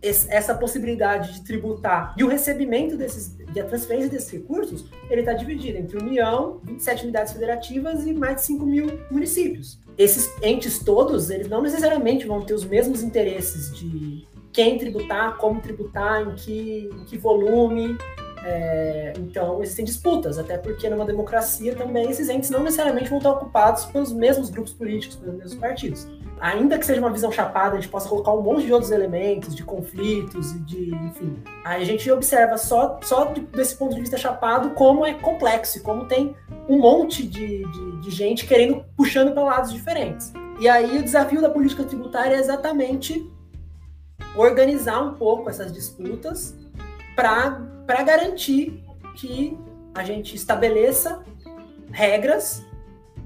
[0.01, 5.33] essa possibilidade de tributar e o recebimento desses, e a transferência desses recursos, ele está
[5.33, 9.77] dividido entre União, 27 unidades federativas e mais de 5 mil municípios.
[9.97, 15.59] Esses entes todos, eles não necessariamente vão ter os mesmos interesses de quem tributar, como
[15.59, 17.97] tributar, em que, em que volume.
[18.45, 23.31] É, então, existem disputas, até porque numa democracia também esses entes não necessariamente vão estar
[23.31, 26.07] ocupados pelos mesmos grupos políticos, pelos mesmos partidos
[26.39, 29.55] ainda que seja uma visão chapada, a gente possa colocar um monte de outros elementos,
[29.55, 31.41] de conflitos e de, enfim.
[31.63, 36.05] Aí a gente observa só, só desse ponto de vista chapado como é complexo, como
[36.05, 36.35] tem
[36.67, 40.31] um monte de, de, de gente querendo, puxando para lados diferentes.
[40.59, 43.29] E aí o desafio da política tributária é exatamente
[44.35, 46.55] organizar um pouco essas disputas
[47.15, 48.83] para garantir
[49.15, 49.57] que
[49.93, 51.23] a gente estabeleça
[51.91, 52.63] regras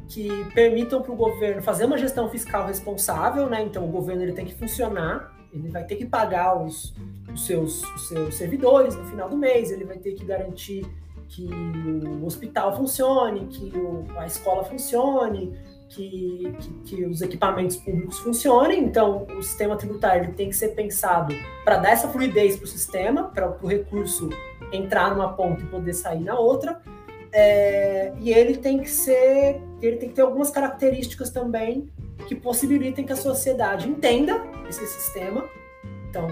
[0.07, 3.61] que permitam para o governo fazer uma gestão fiscal responsável, né?
[3.63, 6.93] Então o governo ele tem que funcionar, ele vai ter que pagar os,
[7.31, 10.85] os, seus, os seus servidores no final do mês, ele vai ter que garantir
[11.29, 15.57] que o hospital funcione, que o, a escola funcione,
[15.89, 18.83] que, que, que, os equipamentos públicos funcionem.
[18.83, 23.23] Então, o sistema tributário tem que ser pensado para dar essa fluidez para o sistema,
[23.25, 24.29] para o recurso
[24.71, 26.81] entrar numa ponta e poder sair na outra.
[27.31, 31.89] É, e ele tem que ser, ele tem que ter algumas características também
[32.27, 35.45] que possibilitem que a sociedade entenda esse sistema.
[36.09, 36.27] Então,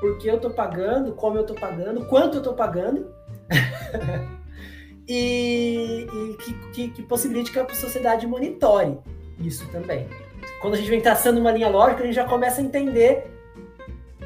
[0.00, 3.12] por que eu estou pagando, como eu estou pagando, quanto eu estou pagando.
[5.08, 8.98] e, e que, que, que, possibilite que a sociedade monitore
[9.40, 10.06] isso também.
[10.60, 13.26] Quando a gente vem traçando uma linha lógica, a gente já começa a entender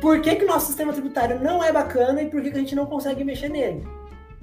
[0.00, 2.60] por que, que o nosso sistema tributário não é bacana e por que, que a
[2.60, 3.86] gente não consegue mexer nele.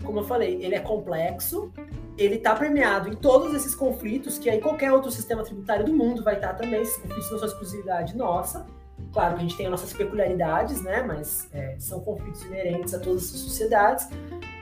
[0.04, 1.72] Como eu falei, ele é complexo,
[2.19, 6.23] ele está permeado em todos esses conflitos, que aí qualquer outro sistema tributário do mundo
[6.23, 8.65] vai estar também, esses conflitos não são exclusividade nossa.
[9.13, 11.01] Claro que a gente tem as nossas peculiaridades, né?
[11.01, 14.08] Mas é, são conflitos inerentes a todas as sociedades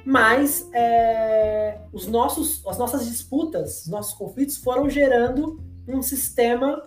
[0.09, 6.81] mas é, os nossos, as nossas disputas, os nossos conflitos foram gerando um sistema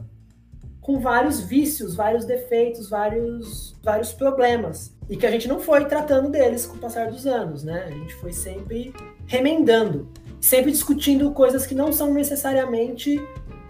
[0.81, 4.97] com vários vícios, vários defeitos, vários, vários problemas.
[5.07, 7.85] E que a gente não foi tratando deles com o passar dos anos, né?
[7.89, 8.91] A gente foi sempre
[9.27, 10.09] remendando,
[10.41, 13.21] sempre discutindo coisas que não são necessariamente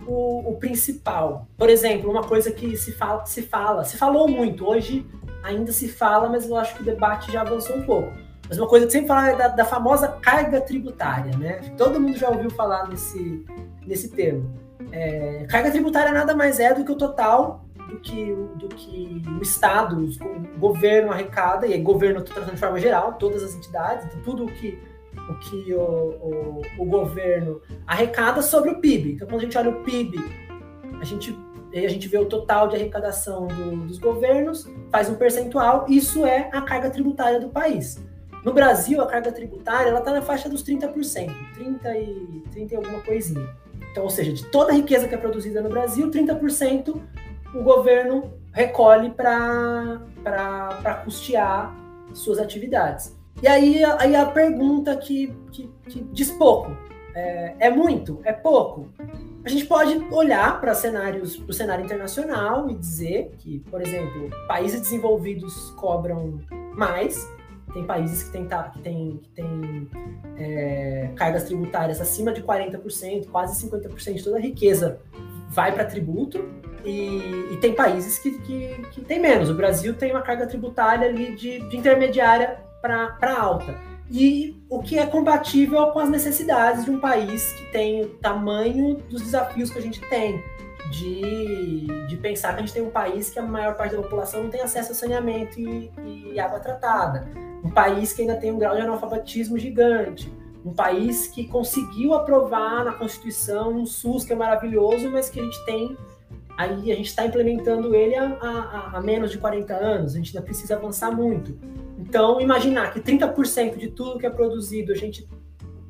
[0.07, 1.47] o, o principal.
[1.57, 5.07] Por exemplo, uma coisa que se fala, se fala, se falou muito, hoje
[5.43, 8.13] ainda se fala, mas eu acho que o debate já avançou um pouco
[8.51, 11.61] mas uma coisa que sempre fala é da, da, famosa carga tributária, né?
[11.79, 13.47] Todo mundo já ouviu falar nesse,
[13.87, 14.51] nesse termo.
[14.91, 19.41] É, carga tributária nada mais é do que o total do que, do que o
[19.41, 24.09] Estado, o governo arrecada, e aí governo estou tratando de forma geral, todas as entidades,
[24.25, 24.81] tudo o que
[25.31, 29.13] o que o, o, o, governo arrecada sobre o PIB.
[29.13, 30.19] Então, quando a gente olha o PIB,
[31.01, 31.39] a gente,
[31.75, 36.51] a gente vê o total de arrecadação do, dos governos, faz um percentual, isso é
[36.53, 38.03] a carga tributária do país.
[38.45, 40.95] No Brasil, a carga tributária está na faixa dos 30%,
[41.55, 43.49] 30 e, 30 e alguma coisinha.
[43.91, 47.01] Então, ou seja, de toda a riqueza que é produzida no Brasil, 30%
[47.55, 51.77] o governo recolhe para custear
[52.13, 53.20] suas atividades.
[53.43, 56.77] E aí, aí a pergunta que, que, que diz pouco:
[57.15, 58.21] é, é, muito?
[58.25, 58.89] É pouco?
[59.45, 64.29] A gente pode olhar para cenários, para o cenário internacional e dizer que, por exemplo,
[64.47, 66.41] países desenvolvidos cobram
[66.75, 67.27] mais
[67.73, 69.89] tem países que têm, que tem, que tem
[70.37, 75.01] é, cargas tributárias acima de 40%, quase 50% de toda a riqueza
[75.49, 76.45] vai para tributo,
[76.85, 77.19] e,
[77.53, 79.51] e, tem países que, que, que tem menos.
[79.51, 83.75] O Brasil tem uma carga tributária ali de, de intermediária para alta.
[84.11, 88.97] E o que é compatível com as necessidades de um país que tem o tamanho
[89.09, 90.43] dos desafios que a gente tem.
[90.91, 94.43] De, de pensar que a gente tem um país que a maior parte da população
[94.43, 95.89] não tem acesso a saneamento e,
[96.33, 97.29] e água tratada
[97.63, 100.33] um país que ainda tem um grau de analfabetismo gigante,
[100.65, 105.45] um país que conseguiu aprovar na Constituição um SUS que é maravilhoso, mas que a
[105.45, 105.97] gente tem
[106.57, 110.45] aí a gente está implementando ele há, há, menos de 40 anos, a gente ainda
[110.45, 111.59] precisa avançar muito.
[112.11, 115.29] Então, imaginar que 30% de tudo que é produzido a gente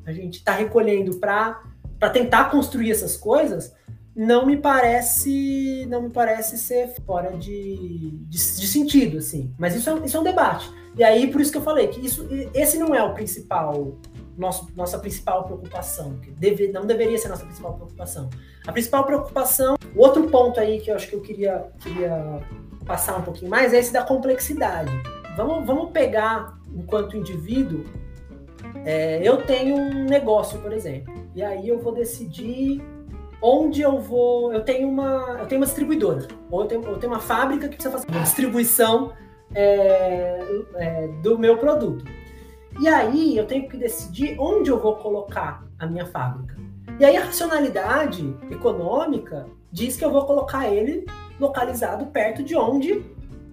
[0.05, 1.63] a gente está recolhendo para
[2.13, 3.73] tentar construir essas coisas,
[4.15, 9.51] não me parece não me parece ser fora de, de, de sentido, assim.
[9.57, 10.71] Mas isso é, isso é um debate.
[10.95, 13.97] E aí, por isso que eu falei que isso, esse não é o principal,
[14.37, 18.29] nosso, nossa principal preocupação, que deve, não deveria ser nossa principal preocupação.
[18.67, 22.45] A principal preocupação, outro ponto aí que eu acho que eu queria, queria
[22.85, 24.91] passar um pouquinho mais é esse da complexidade.
[25.35, 27.83] Vamos, vamos pegar, enquanto indivíduo,
[28.85, 32.81] é, eu tenho um negócio, por exemplo, e aí eu vou decidir
[33.41, 34.53] onde eu vou.
[34.53, 37.75] Eu tenho uma, eu tenho uma distribuidora, ou eu tenho, eu tenho uma fábrica que
[37.75, 39.13] precisa fazer uma distribuição
[39.53, 40.39] é,
[40.75, 42.05] é, do meu produto.
[42.79, 46.55] E aí eu tenho que decidir onde eu vou colocar a minha fábrica.
[46.99, 51.05] E aí a racionalidade econômica diz que eu vou colocar ele
[51.39, 53.03] localizado perto de onde,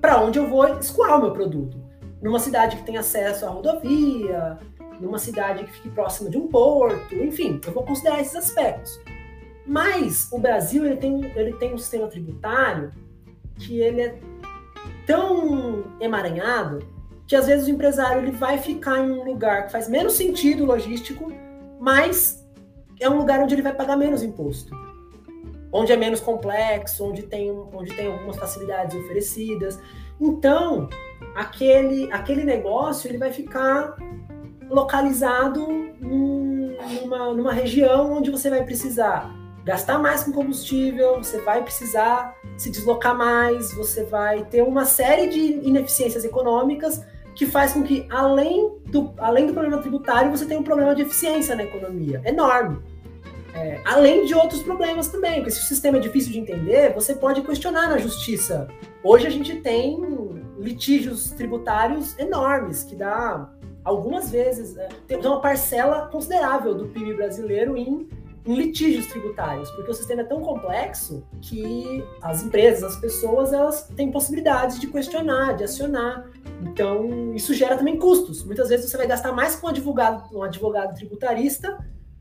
[0.00, 1.76] para onde eu vou escoar o meu produto.
[2.20, 4.58] Numa cidade que tem acesso à rodovia,
[5.00, 8.98] numa cidade que fique próxima de um porto, enfim, eu vou considerar esses aspectos.
[9.66, 12.90] Mas o Brasil ele tem, ele tem um sistema tributário
[13.56, 14.18] que ele é
[15.06, 16.78] tão emaranhado
[17.26, 20.64] que às vezes o empresário ele vai ficar em um lugar que faz menos sentido
[20.64, 21.30] logístico,
[21.78, 22.42] mas
[22.98, 24.74] é um lugar onde ele vai pagar menos imposto.
[25.72, 29.78] Onde é menos complexo, onde tem, onde tem algumas facilidades oferecidas.
[30.20, 30.88] Então,
[31.34, 33.96] aquele, aquele negócio ele vai ficar
[34.68, 35.66] localizado
[36.00, 42.34] num, numa, numa região onde você vai precisar gastar mais com combustível, você vai precisar
[42.56, 47.04] se deslocar mais, você vai ter uma série de ineficiências econômicas
[47.34, 51.02] que faz com que, além do, além do problema tributário, você tenha um problema de
[51.02, 52.82] eficiência na economia enorme.
[53.58, 57.12] É, além de outros problemas também, porque se o sistema é difícil de entender, você
[57.12, 58.68] pode questionar na justiça.
[59.02, 60.00] Hoje a gente tem
[60.58, 63.50] litígios tributários enormes, que dá
[63.82, 68.08] algumas vezes, é, tem uma parcela considerável do PIB brasileiro em,
[68.46, 73.88] em, litígios tributários, porque o sistema é tão complexo que as empresas, as pessoas, elas
[73.96, 76.30] têm possibilidades de questionar, de acionar.
[76.62, 78.44] Então, isso gera também custos.
[78.44, 81.76] Muitas vezes você vai gastar mais com um advogado, um advogado tributarista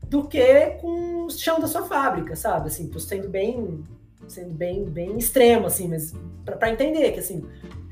[0.08, 2.68] do que com o chão da sua fábrica, sabe?
[2.68, 3.84] Assim, tô sendo bem
[4.26, 7.44] sendo bem, bem extremo, assim, mas para entender que, assim,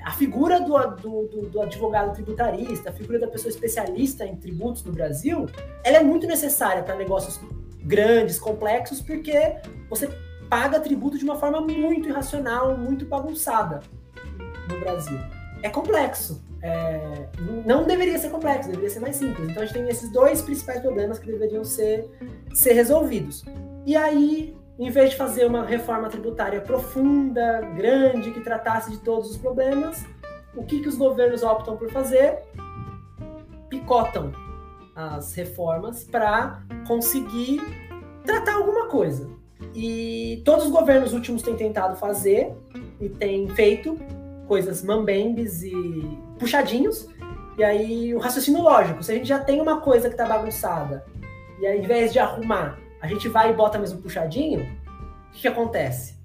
[0.05, 4.85] a figura do, do, do, do, advogado tributarista, a figura da pessoa especialista em tributos
[4.85, 5.46] no Brasil,
[5.83, 7.40] ela é muito necessária para negócios
[7.83, 9.57] grandes, complexos, porque
[9.88, 10.09] você
[10.48, 13.81] paga tributo de uma forma muito irracional, muito bagunçada
[14.68, 15.18] no Brasil.
[15.62, 17.29] É complexo, é,
[17.64, 19.48] não deveria ser complexo, deveria ser mais simples.
[19.48, 22.11] Então a gente tem esses dois principais problemas que deveriam ser,
[22.52, 23.44] ser resolvidos.
[23.85, 29.31] E aí, em vez de fazer uma reforma tributária profunda, grande, que tratasse de todos
[29.31, 30.05] os problemas,
[30.57, 32.38] o que, que os governos optam por fazer?
[33.68, 34.33] Picotam
[34.94, 37.61] as reformas para conseguir
[38.24, 39.29] tratar alguma coisa.
[39.72, 42.52] E todos os governos últimos têm tentado fazer
[43.00, 43.96] e têm feito
[44.48, 47.09] coisas mambembes e puxadinhos.
[47.59, 51.05] E aí o raciocínio lógico, se a gente já tem uma coisa que está bagunçada,
[51.59, 55.42] e aí, ao invés de arrumar, a gente vai e bota mesmo puxadinho, o que,
[55.42, 56.16] que acontece?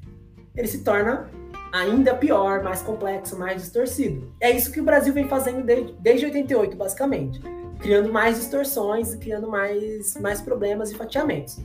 [0.56, 1.30] Ele se torna
[1.72, 4.34] ainda pior, mais complexo, mais distorcido.
[4.40, 7.42] É isso que o Brasil vem fazendo desde, desde 88, basicamente.
[7.80, 11.60] Criando mais distorções, criando mais, mais problemas e fatiamentos.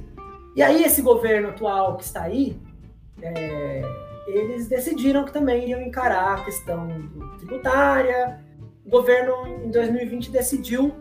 [0.54, 2.56] E aí, esse governo atual que está aí,
[3.20, 3.82] é,
[4.26, 6.88] eles decidiram que também iam encarar a questão
[7.38, 8.40] tributária.
[8.84, 10.94] O governo, em 2020, decidiu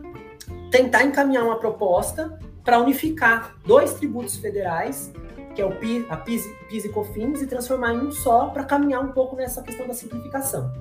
[0.70, 5.12] tentar encaminhar uma proposta para unificar dois tributos federais,
[5.54, 8.64] que é o PIS, a PIS, PIS e COFINS, e transformar em um só para
[8.64, 10.72] caminhar um pouco nessa questão da simplificação.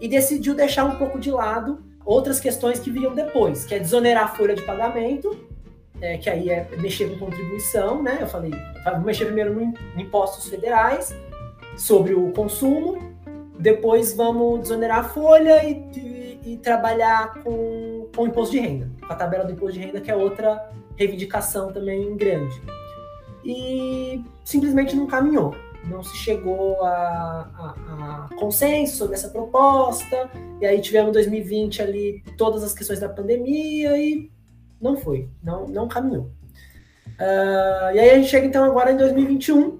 [0.00, 4.24] E decidiu deixar um pouco de lado outras questões que viriam depois, que é desonerar
[4.24, 5.38] a folha de pagamento,
[6.00, 8.18] é, que aí é mexer com contribuição, né?
[8.20, 8.50] Eu falei,
[8.84, 11.14] vou mexer primeiro em impostos federais,
[11.76, 12.98] sobre o consumo,
[13.58, 18.90] depois vamos desonerar a folha e, e, e trabalhar com, com o imposto de renda,
[19.06, 22.60] com a tabela do imposto de renda, que é outra reivindicação também grande.
[23.44, 25.54] E simplesmente não caminhou,
[25.88, 32.24] não se chegou a, a, a consenso sobre essa proposta, e aí tivemos 2020 ali
[32.36, 34.30] todas as questões da pandemia e
[34.80, 36.30] não foi, não, não caminhou.
[37.18, 39.78] Uh, e aí a gente chega então agora em 2021,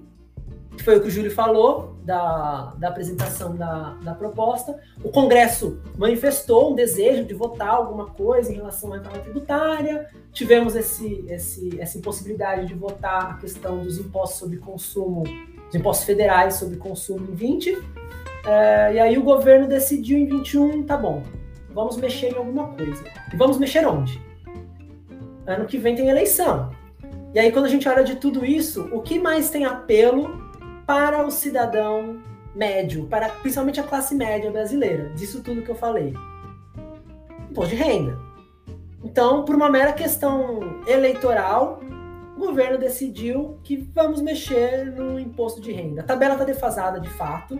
[0.75, 4.77] que foi o que o Júlio falou da, da apresentação da, da proposta.
[5.03, 10.09] O Congresso manifestou um desejo de votar alguma coisa em relação à reforma tributária.
[10.31, 15.23] Tivemos esse, esse, essa impossibilidade de votar a questão dos impostos sobre consumo,
[15.67, 17.77] os impostos federais sobre consumo em 20.
[18.45, 21.23] É, e aí o governo decidiu em 21, tá bom,
[21.73, 23.03] vamos mexer em alguma coisa.
[23.33, 24.21] E vamos mexer onde?
[25.47, 26.71] Ano que vem tem eleição.
[27.33, 30.44] E aí, quando a gente olha de tudo isso, o que mais tem apelo
[30.85, 32.21] para o cidadão
[32.55, 36.13] médio, para principalmente a classe média brasileira, disso tudo que eu falei.
[37.49, 38.17] Imposto de renda.
[39.03, 41.79] Então, por uma mera questão eleitoral,
[42.35, 46.01] o governo decidiu que vamos mexer no imposto de renda.
[46.01, 47.59] A tabela está defasada de fato,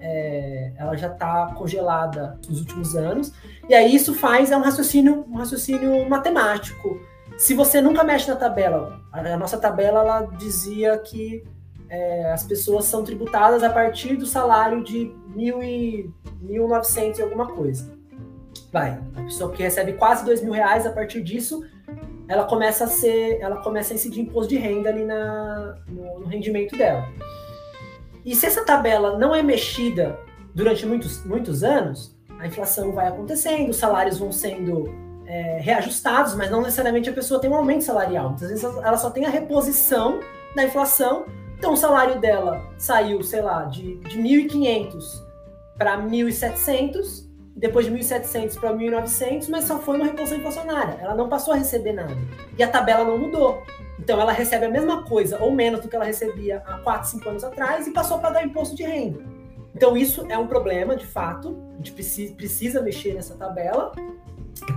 [0.00, 3.32] é, ela já está congelada nos últimos anos,
[3.68, 7.00] e aí isso faz é um raciocínio, um raciocínio matemático.
[7.36, 11.44] Se você nunca mexe na tabela, a nossa tabela ela dizia que
[11.88, 16.10] é, as pessoas são tributadas a partir do salário de mil e
[16.44, 17.96] 1.900 e alguma coisa.
[18.72, 21.64] Vai, a pessoa que recebe quase dois mil reais, a partir disso,
[22.28, 26.26] ela começa a ser, ela começa a incidir imposto de renda ali na, no, no
[26.26, 27.06] rendimento dela.
[28.24, 30.18] E se essa tabela não é mexida
[30.52, 34.92] durante muitos, muitos anos, a inflação vai acontecendo, os salários vão sendo
[35.26, 38.30] é, reajustados, mas não necessariamente a pessoa tem um aumento salarial.
[38.30, 40.20] Muitas vezes ela só tem a reposição
[40.54, 41.26] da inflação
[41.58, 45.24] então o salário dela saiu, sei lá, de, de 1.500
[45.76, 50.98] para 1.700, depois de 1.700 para 1.900, mas só foi uma reposição inflacionária.
[51.00, 52.16] Ela não passou a receber nada.
[52.58, 53.62] E a tabela não mudou.
[53.98, 57.28] Então ela recebe a mesma coisa ou menos do que ela recebia há 4, 5
[57.28, 59.20] anos atrás e passou a pagar imposto de renda.
[59.74, 61.56] Então isso é um problema, de fato.
[61.74, 63.92] A gente precisa, precisa mexer nessa tabela.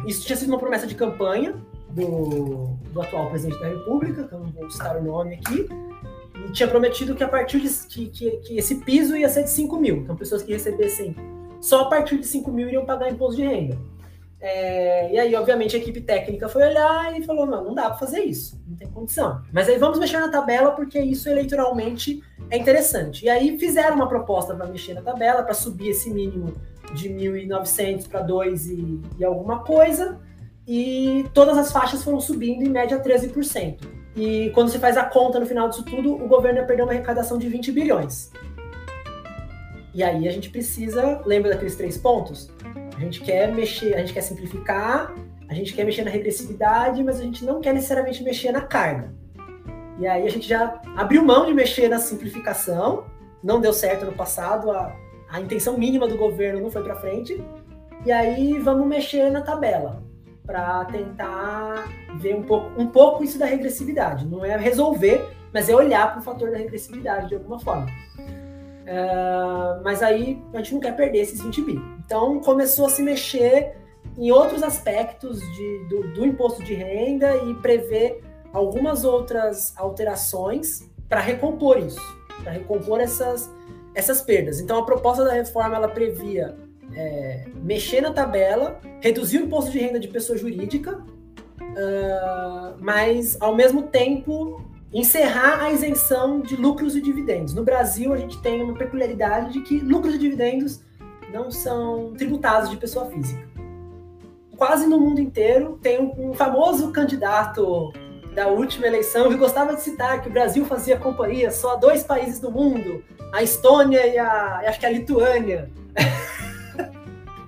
[0.06, 1.56] Isso tinha sido uma promessa de campanha
[1.90, 5.68] do, do atual presidente da República, que eu não vou citar o nome aqui,
[6.48, 9.50] e tinha prometido que a partir de que, que, que, esse piso ia ser de
[9.50, 9.98] 5 mil.
[9.98, 11.16] Então, pessoas que recebessem
[11.62, 13.78] só a partir de 5 mil iriam pagar imposto de renda.
[14.42, 17.98] É, e aí, obviamente, a equipe técnica foi olhar e falou: não, não dá para
[17.98, 19.42] fazer isso, não tem condição.
[19.52, 23.26] Mas aí vamos mexer na tabela, porque isso eleitoralmente é interessante.
[23.26, 26.54] E aí fizeram uma proposta para mexer na tabela, para subir esse mínimo
[26.94, 30.20] de 1.900 para 2 e, e alguma coisa,
[30.66, 33.99] e todas as faixas foram subindo em média 13%.
[34.16, 36.92] E quando você faz a conta no final disso tudo, o governo ia perder uma
[36.92, 38.32] arrecadação de 20 bilhões.
[39.94, 42.52] E aí a gente precisa, lembra daqueles três pontos?
[42.96, 45.14] A gente quer mexer, a gente quer simplificar,
[45.48, 49.14] a gente quer mexer na regressividade, mas a gente não quer necessariamente mexer na carga.
[49.98, 53.06] E aí a gente já abriu mão de mexer na simplificação,
[53.44, 54.96] não deu certo no passado, a,
[55.30, 57.42] a intenção mínima do governo não foi para frente.
[58.06, 60.09] E aí vamos mexer na tabela
[60.50, 61.88] para tentar
[62.18, 64.26] ver um pouco, um pouco isso da regressividade.
[64.26, 65.24] Não é resolver,
[65.54, 67.86] mas é olhar para o fator da regressividade de alguma forma.
[67.86, 71.80] Uh, mas aí a gente não quer perder esses 20 bi.
[72.04, 73.76] Então começou a se mexer
[74.18, 81.20] em outros aspectos de, do, do imposto de renda e prever algumas outras alterações para
[81.20, 82.02] recompor isso,
[82.42, 83.48] para recompor essas,
[83.94, 84.60] essas perdas.
[84.60, 86.58] Então a proposta da reforma ela previa
[86.96, 91.04] é, mexer na tabela, reduzir o imposto de renda de pessoa jurídica,
[91.62, 94.62] uh, mas ao mesmo tempo
[94.94, 97.54] encerrar a isenção de lucros e dividendos.
[97.54, 100.82] No Brasil, a gente tem uma peculiaridade de que lucros e dividendos
[101.32, 103.48] não são tributados de pessoa física.
[104.58, 107.94] Quase no mundo inteiro tem um, famoso candidato
[108.34, 112.04] da última eleição que gostava de citar que o Brasil fazia companhia só a dois
[112.04, 115.70] países do mundo, a Estônia e a, acho que a Lituânia.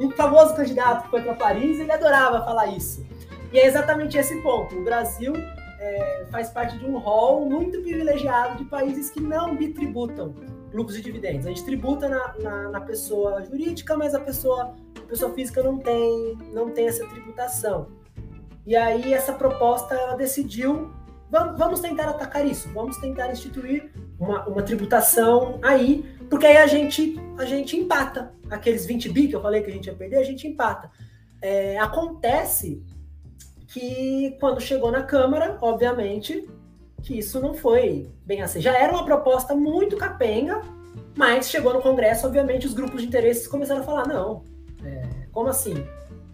[0.05, 3.05] um famoso candidato que foi para Paris, ele adorava falar isso.
[3.51, 4.75] E é exatamente esse ponto.
[4.75, 5.33] O Brasil
[5.79, 10.33] é, faz parte de um rol muito privilegiado de países que não bitributam
[10.73, 11.45] lucros e dividendos.
[11.45, 15.77] A gente tributa na, na, na, pessoa jurídica, mas a pessoa, a pessoa física não
[15.77, 17.87] tem, não tem essa tributação.
[18.65, 20.91] E aí essa proposta ela decidiu,
[21.29, 26.67] vamos, vamos tentar atacar isso, vamos tentar instituir uma, uma tributação aí, porque aí a
[26.67, 28.33] gente, a gente empata.
[28.49, 30.89] Aqueles 20 bi que eu falei que a gente ia perder, a gente empata.
[31.41, 32.83] É, acontece
[33.67, 36.47] que quando chegou na Câmara, obviamente,
[37.01, 38.61] que isso não foi bem assim.
[38.61, 40.61] Já era uma proposta muito capenga,
[41.15, 44.43] mas chegou no Congresso, obviamente, os grupos de interesses começaram a falar: não,
[44.83, 45.73] é, como assim?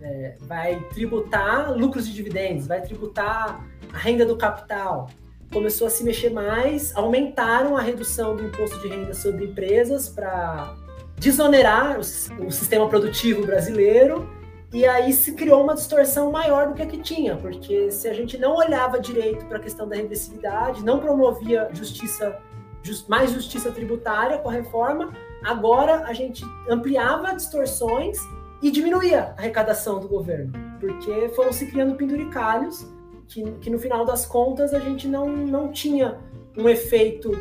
[0.01, 5.10] É, vai tributar lucros de dividendos, vai tributar a renda do capital.
[5.51, 10.76] Começou a se mexer mais, aumentaram a redução do imposto de renda sobre empresas para
[11.18, 14.30] desonerar o, o sistema produtivo brasileiro
[14.74, 18.13] e aí se criou uma distorção maior do que a que tinha, porque se a
[18.13, 22.38] gente não olhava direito para a questão da regressividade, não promovia justiça,
[22.84, 25.13] just, mais justiça tributária com a reforma,
[25.43, 28.20] agora a gente ampliava distorções
[28.61, 32.86] e diminuía a arrecadação do governo, porque foram se criando penduricalhos
[33.28, 36.18] que, que no final das contas a gente não, não tinha
[36.57, 37.32] um efeito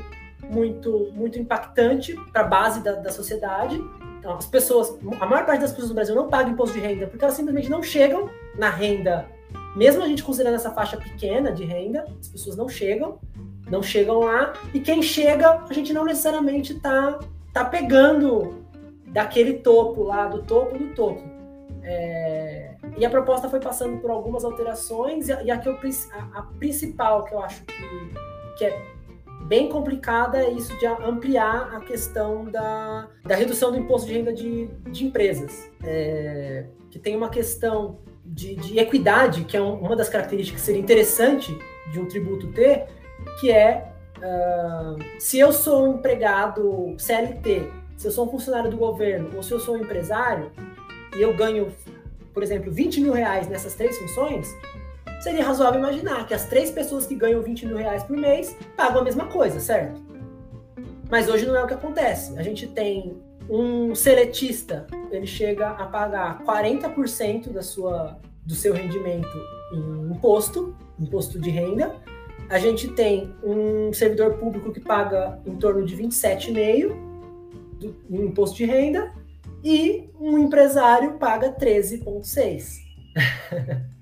[0.50, 3.82] muito, muito impactante para a base da, da sociedade.
[4.18, 7.06] Então, as pessoas, a maior parte das pessoas no Brasil não paga imposto de renda
[7.06, 9.26] porque elas simplesmente não chegam na renda,
[9.76, 13.20] mesmo a gente considerando essa faixa pequena de renda, as pessoas não chegam,
[13.70, 17.18] não chegam lá, e quem chega, a gente não necessariamente está
[17.52, 18.64] tá pegando
[19.08, 21.22] daquele topo lá, do topo do topo.
[21.82, 26.38] É, e a proposta foi passando por algumas alterações, e a, e a, eu, a,
[26.38, 27.74] a principal que eu acho que,
[28.56, 28.95] que é
[29.46, 34.66] bem complicada isso de ampliar a questão da, da redução do imposto de renda de,
[34.90, 35.70] de empresas.
[35.84, 40.66] É, que tem uma questão de, de equidade, que é um, uma das características que
[40.66, 41.56] seria interessante
[41.92, 42.86] de um tributo ter,
[43.40, 48.76] que é uh, se eu sou um empregado CLT, se eu sou um funcionário do
[48.76, 50.50] governo ou se eu sou um empresário
[51.16, 51.72] e eu ganho,
[52.34, 54.54] por exemplo, 20 mil reais nessas três funções,
[55.20, 59.00] seria razoável imaginar que as três pessoas que ganham 20 mil reais por mês pagam
[59.00, 60.00] a mesma coisa, certo?
[61.10, 62.36] Mas hoje não é o que acontece.
[62.38, 63.16] A gente tem
[63.48, 69.28] um seletista, ele chega a pagar 40% da sua, do seu rendimento
[69.72, 71.94] em imposto, imposto de renda.
[72.48, 77.06] A gente tem um servidor público que paga em torno de 27,5%
[78.10, 79.12] em imposto de renda
[79.62, 82.86] e um empresário paga 13,6%.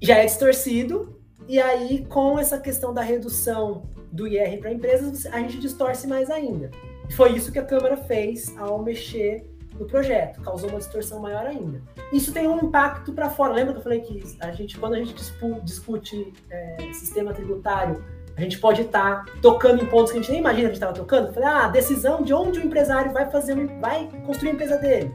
[0.00, 5.38] já é distorcido, e aí com essa questão da redução do IR para empresas, a
[5.40, 6.70] gente distorce mais ainda.
[7.10, 11.82] Foi isso que a Câmara fez ao mexer no projeto, causou uma distorção maior ainda.
[12.12, 13.52] Isso tem um impacto para fora.
[13.52, 15.14] Lembra que eu falei que a gente, quando a gente
[15.62, 18.02] discute é, sistema tributário,
[18.36, 20.74] a gente pode estar tá tocando em pontos que a gente nem imagina que a
[20.74, 21.28] gente estava tocando.
[21.28, 25.14] Eu falei, ah, decisão de onde o empresário vai fazer, vai construir a empresa dele.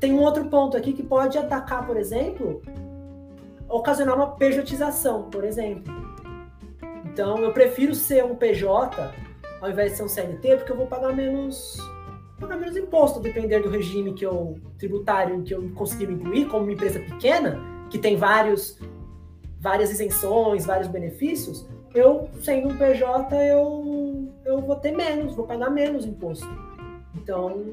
[0.00, 2.62] tem um outro ponto aqui que pode atacar, por exemplo,
[3.68, 5.92] ocasionar uma pejotização, por exemplo.
[7.04, 9.26] Então, eu prefiro ser um PJ
[9.60, 11.78] ao invés de ser um CLT, porque eu vou pagar menos
[12.38, 16.64] pagar menos imposto, depender do regime que eu tributário que eu conseguir me incluir, como
[16.64, 17.58] uma empresa pequena,
[17.88, 18.78] que tem vários
[19.58, 25.70] várias isenções, vários benefícios, eu sendo um PJ, eu, eu vou ter menos, vou pagar
[25.70, 26.46] menos imposto.
[27.16, 27.64] Então,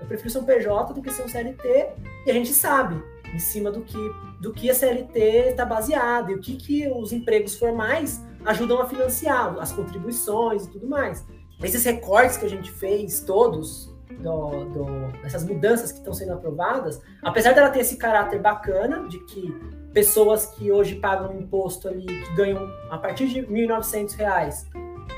[0.00, 1.88] eu prefiro ser um PJ do que ser um CLT,
[2.24, 3.02] e a gente sabe,
[3.34, 3.98] em cima do que,
[4.40, 8.86] do que a CLT está baseada, e o que, que os empregos formais ajudam a
[8.86, 11.24] financiar, as contribuições e tudo mais.
[11.62, 14.84] Esses recortes que a gente fez, todos, do, do,
[15.22, 19.54] dessas mudanças que estão sendo aprovadas, apesar dela ter esse caráter bacana de que
[19.92, 24.66] pessoas que hoje pagam imposto ali, que ganham a partir de R$ 1.900,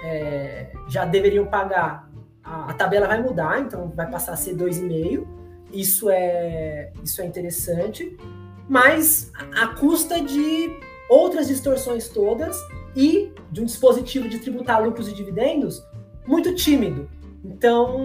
[0.02, 2.08] é, já deveriam pagar,
[2.42, 5.39] a, a, tabela vai mudar, então vai passar a ser 2,5%.
[5.72, 8.16] Isso é, isso é interessante,
[8.68, 10.70] mas a custa de
[11.08, 12.56] outras distorções todas
[12.94, 15.84] e de um dispositivo de tributar lucros e dividendos
[16.26, 17.08] muito tímido.
[17.44, 17.98] Então,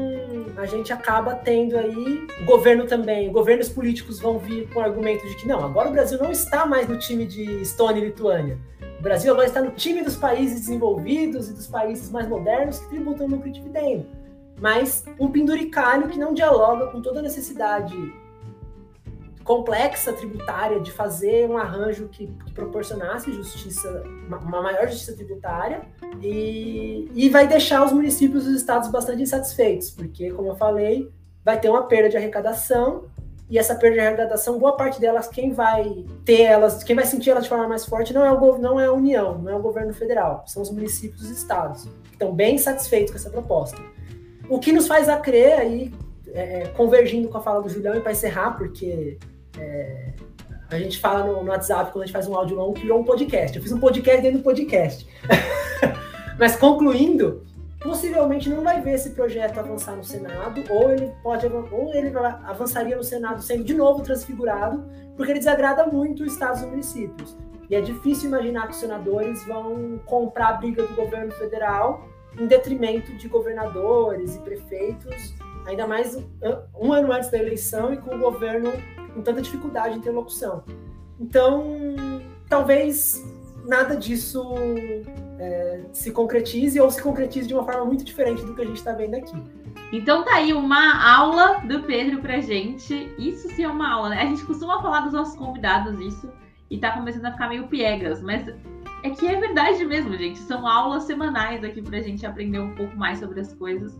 [0.56, 5.28] a gente acaba tendo aí o governo também, governos políticos vão vir com o argumento
[5.28, 8.58] de que não, agora o Brasil não está mais no time de Estônia e Lituânia.
[8.98, 12.90] O Brasil agora está no time dos países desenvolvidos e dos países mais modernos que
[12.90, 14.08] tributam lucro e dividendo.
[14.60, 17.96] Mas um penduricalho que não dialoga com toda a necessidade
[19.46, 25.84] complexa tributária de fazer um arranjo que, que proporcionasse justiça, uma, maior justiça tributária
[26.20, 31.12] e, e vai deixar os municípios e os estados bastante insatisfeitos, porque, como eu falei,
[31.44, 33.06] vai ter uma perda de arrecadação
[33.48, 37.30] e essa perda de arrecadação, boa parte delas, quem vai ter elas, quem vai sentir
[37.30, 39.62] elas de forma mais forte não é, o, não é a União, não é o
[39.62, 43.78] governo federal, são os municípios e os estados, que estão bem satisfeitos com essa proposta.
[44.50, 45.94] O que nos faz a crer aí,
[46.34, 49.18] é, convergindo com a fala do Julião, e para encerrar, porque
[49.60, 50.14] é,
[50.70, 53.04] a gente fala no, no, WhatsApp quando a gente faz um áudio longo virou um
[53.04, 53.58] podcast.
[53.58, 55.08] Eu fiz um podcast dentro do podcast.
[56.38, 57.44] Mas concluindo,
[57.82, 62.12] possivelmente não vai ver esse projeto avançar no Senado, ou ele pode ou ele
[62.44, 64.84] avançaria no Senado sendo de novo transfigurado,
[65.16, 67.38] porque ele desagrada muito os estados e municípios.
[67.70, 72.08] E é difícil imaginar que os senadores vão comprar a briga do governo federal
[72.40, 75.34] em detrimento de governadores e prefeitos,
[75.66, 76.18] ainda mais
[76.80, 78.72] um ano antes da eleição e com o governo
[79.14, 80.64] com tanta dificuldade de interlocução.
[81.20, 81.78] Então,
[82.50, 83.24] talvez
[83.66, 84.44] nada disso
[85.40, 88.78] é, se concretize ou se concretize de uma forma muito diferente do que a gente
[88.78, 89.36] está vendo aqui.
[89.92, 93.14] Então tá aí uma aula do Pedro pra gente.
[93.18, 94.22] Isso sim é uma aula, né?
[94.22, 96.32] A gente costuma falar dos nossos convidados isso
[96.70, 98.46] e tá começando a ficar meio piegas, mas
[99.06, 100.40] é que é verdade mesmo, gente.
[100.40, 103.96] São aulas semanais aqui pra gente aprender um pouco mais sobre as coisas.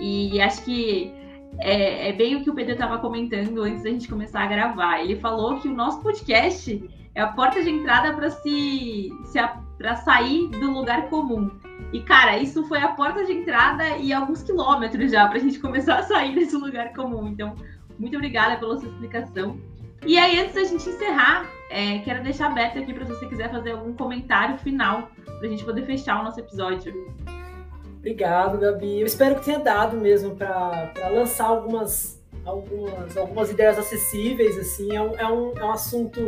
[0.00, 1.12] E acho que
[1.58, 5.00] é, é bem o que o Pedro estava comentando antes da gente começar a gravar.
[5.00, 9.38] Ele falou que o nosso podcast é a porta de entrada para se, se
[9.76, 11.50] para sair do lugar comum.
[11.92, 15.58] E, cara, isso foi a porta de entrada e alguns quilômetros já para a gente
[15.60, 17.28] começar a sair desse lugar comum.
[17.28, 17.54] Então,
[17.98, 19.60] muito obrigada pela sua explicação.
[20.06, 23.50] E aí, antes da gente encerrar, é, quero deixar aberto aqui para se você quiser
[23.50, 27.14] fazer algum comentário final para a gente poder fechar o nosso episódio.
[27.98, 29.00] Obrigado, Gabi.
[29.00, 34.58] Eu espero que tenha dado mesmo para lançar algumas, algumas, algumas ideias acessíveis.
[34.58, 36.20] Assim, é um, é, um, é um assunto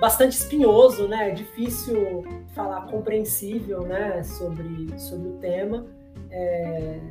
[0.00, 1.30] bastante espinhoso, né?
[1.30, 2.24] É difícil
[2.54, 4.22] falar compreensível, né?
[4.22, 5.84] Sobre, sobre o tema.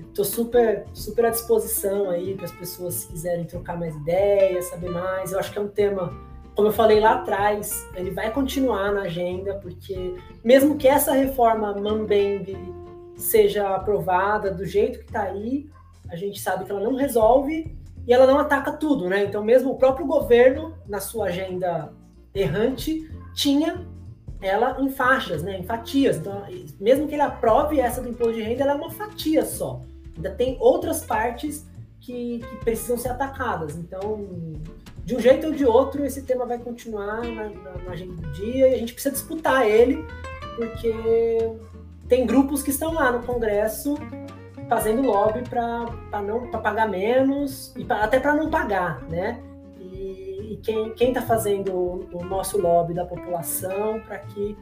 [0.07, 4.65] Estou é, super, super à disposição aí para as pessoas se quiserem trocar mais ideias,
[4.65, 5.31] saber mais.
[5.31, 6.13] Eu acho que é um tema,
[6.55, 11.73] como eu falei lá atrás, ele vai continuar na agenda, porque mesmo que essa reforma
[11.73, 12.57] Mambembe
[13.15, 15.69] seja aprovada do jeito que está aí,
[16.09, 17.75] a gente sabe que ela não resolve
[18.07, 19.23] e ela não ataca tudo, né?
[19.23, 21.91] Então, mesmo o próprio governo, na sua agenda
[22.33, 23.85] errante, tinha
[24.45, 25.59] ela em faixas, né?
[25.59, 26.17] Em fatias.
[26.17, 26.43] Então,
[26.79, 29.81] mesmo que ele aprove essa do imposto de renda, ela é uma fatia só.
[30.15, 31.65] Ainda tem outras partes
[31.99, 33.75] que, que precisam ser atacadas.
[33.75, 34.19] Então,
[35.03, 38.31] de um jeito ou de outro, esse tema vai continuar na, na, na agenda do
[38.31, 40.05] dia e a gente precisa disputar ele,
[40.55, 40.93] porque
[42.07, 43.95] tem grupos que estão lá no Congresso
[44.67, 49.41] fazendo lobby para não pra pagar menos e pra, até para não pagar, né?
[50.55, 51.73] E, quem está fazendo
[52.11, 54.57] o, nosso lobby da população para que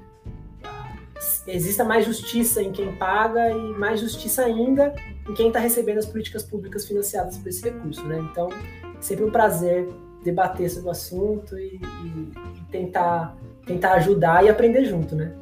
[1.47, 4.93] exista mais justiça em quem paga e mais justiça ainda
[5.29, 8.19] em quem está recebendo as políticas públicas financiadas por esse recurso, né?
[8.31, 8.49] Então,
[8.99, 9.87] sempre um prazer
[10.23, 12.07] debater sobre o assunto e, e,
[12.57, 13.35] e tentar
[13.65, 15.33] tentar ajudar e aprender junto, né?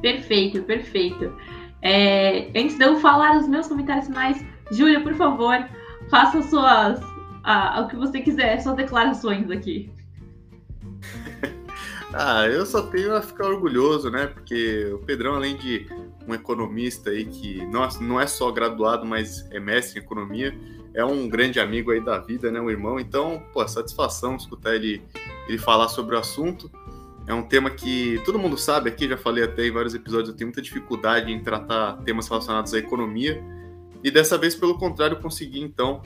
[0.00, 1.34] Perfeito, perfeito.
[1.82, 5.56] É, antes de eu falar os meus comentários finais, Júlia, por favor,
[6.10, 7.00] faça suas,
[7.42, 9.90] a, o que você quiser, suas declarações aqui.
[12.12, 14.26] Ah, eu só tenho a ficar orgulhoso, né?
[14.26, 15.86] Porque o Pedrão, além de
[16.26, 20.52] um economista aí que nossa, não é só graduado, mas é mestre em economia,
[20.92, 22.60] é um grande amigo aí da vida, né?
[22.60, 22.98] Um irmão.
[22.98, 25.00] Então, pô, satisfação escutar ele,
[25.46, 26.68] ele falar sobre o assunto.
[27.28, 30.36] É um tema que todo mundo sabe aqui, já falei até em vários episódios, eu
[30.36, 33.40] tenho muita dificuldade em tratar temas relacionados à economia.
[34.02, 36.02] E dessa vez, pelo contrário, consegui então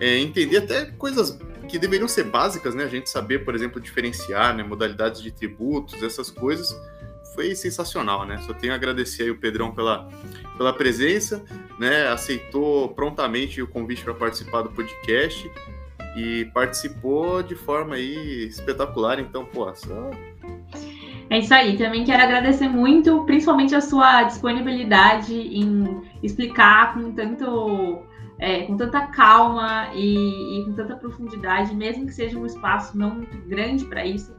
[0.00, 1.38] é, entender até coisas
[1.68, 2.84] que deveriam ser básicas, né?
[2.84, 6.76] A gente saber, por exemplo, diferenciar né, modalidades de tributos, essas coisas.
[7.34, 8.38] Foi sensacional, né?
[8.46, 10.08] Só tenho a agradecer aí o Pedrão pela,
[10.56, 11.44] pela presença,
[11.78, 12.08] né?
[12.08, 15.50] Aceitou prontamente o convite para participar do podcast
[16.16, 19.20] e participou de forma aí espetacular.
[19.20, 20.10] Então, pô, só
[21.28, 21.76] é isso aí.
[21.76, 28.02] Também quero agradecer muito, principalmente a sua disponibilidade em explicar com tanto
[28.38, 33.16] é, com tanta calma e, e, com tanta profundidade, mesmo que seja um espaço não
[33.16, 34.34] muito grande para isso,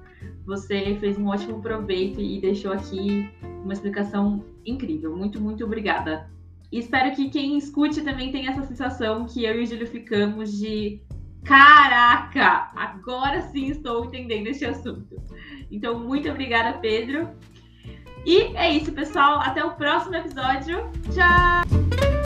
[0.45, 3.29] você fez um ótimo proveito e deixou aqui
[3.63, 5.15] uma explicação incrível.
[5.15, 6.29] Muito, muito obrigada.
[6.71, 11.01] Espero que quem escute também tenha essa sensação que eu e o Júlio ficamos de
[11.43, 15.15] caraca, agora sim estou entendendo este assunto.
[15.71, 17.29] Então, muito obrigada, Pedro.
[18.25, 19.39] E é isso, pessoal.
[19.39, 20.91] Até o próximo episódio.
[21.13, 22.07] Tchau!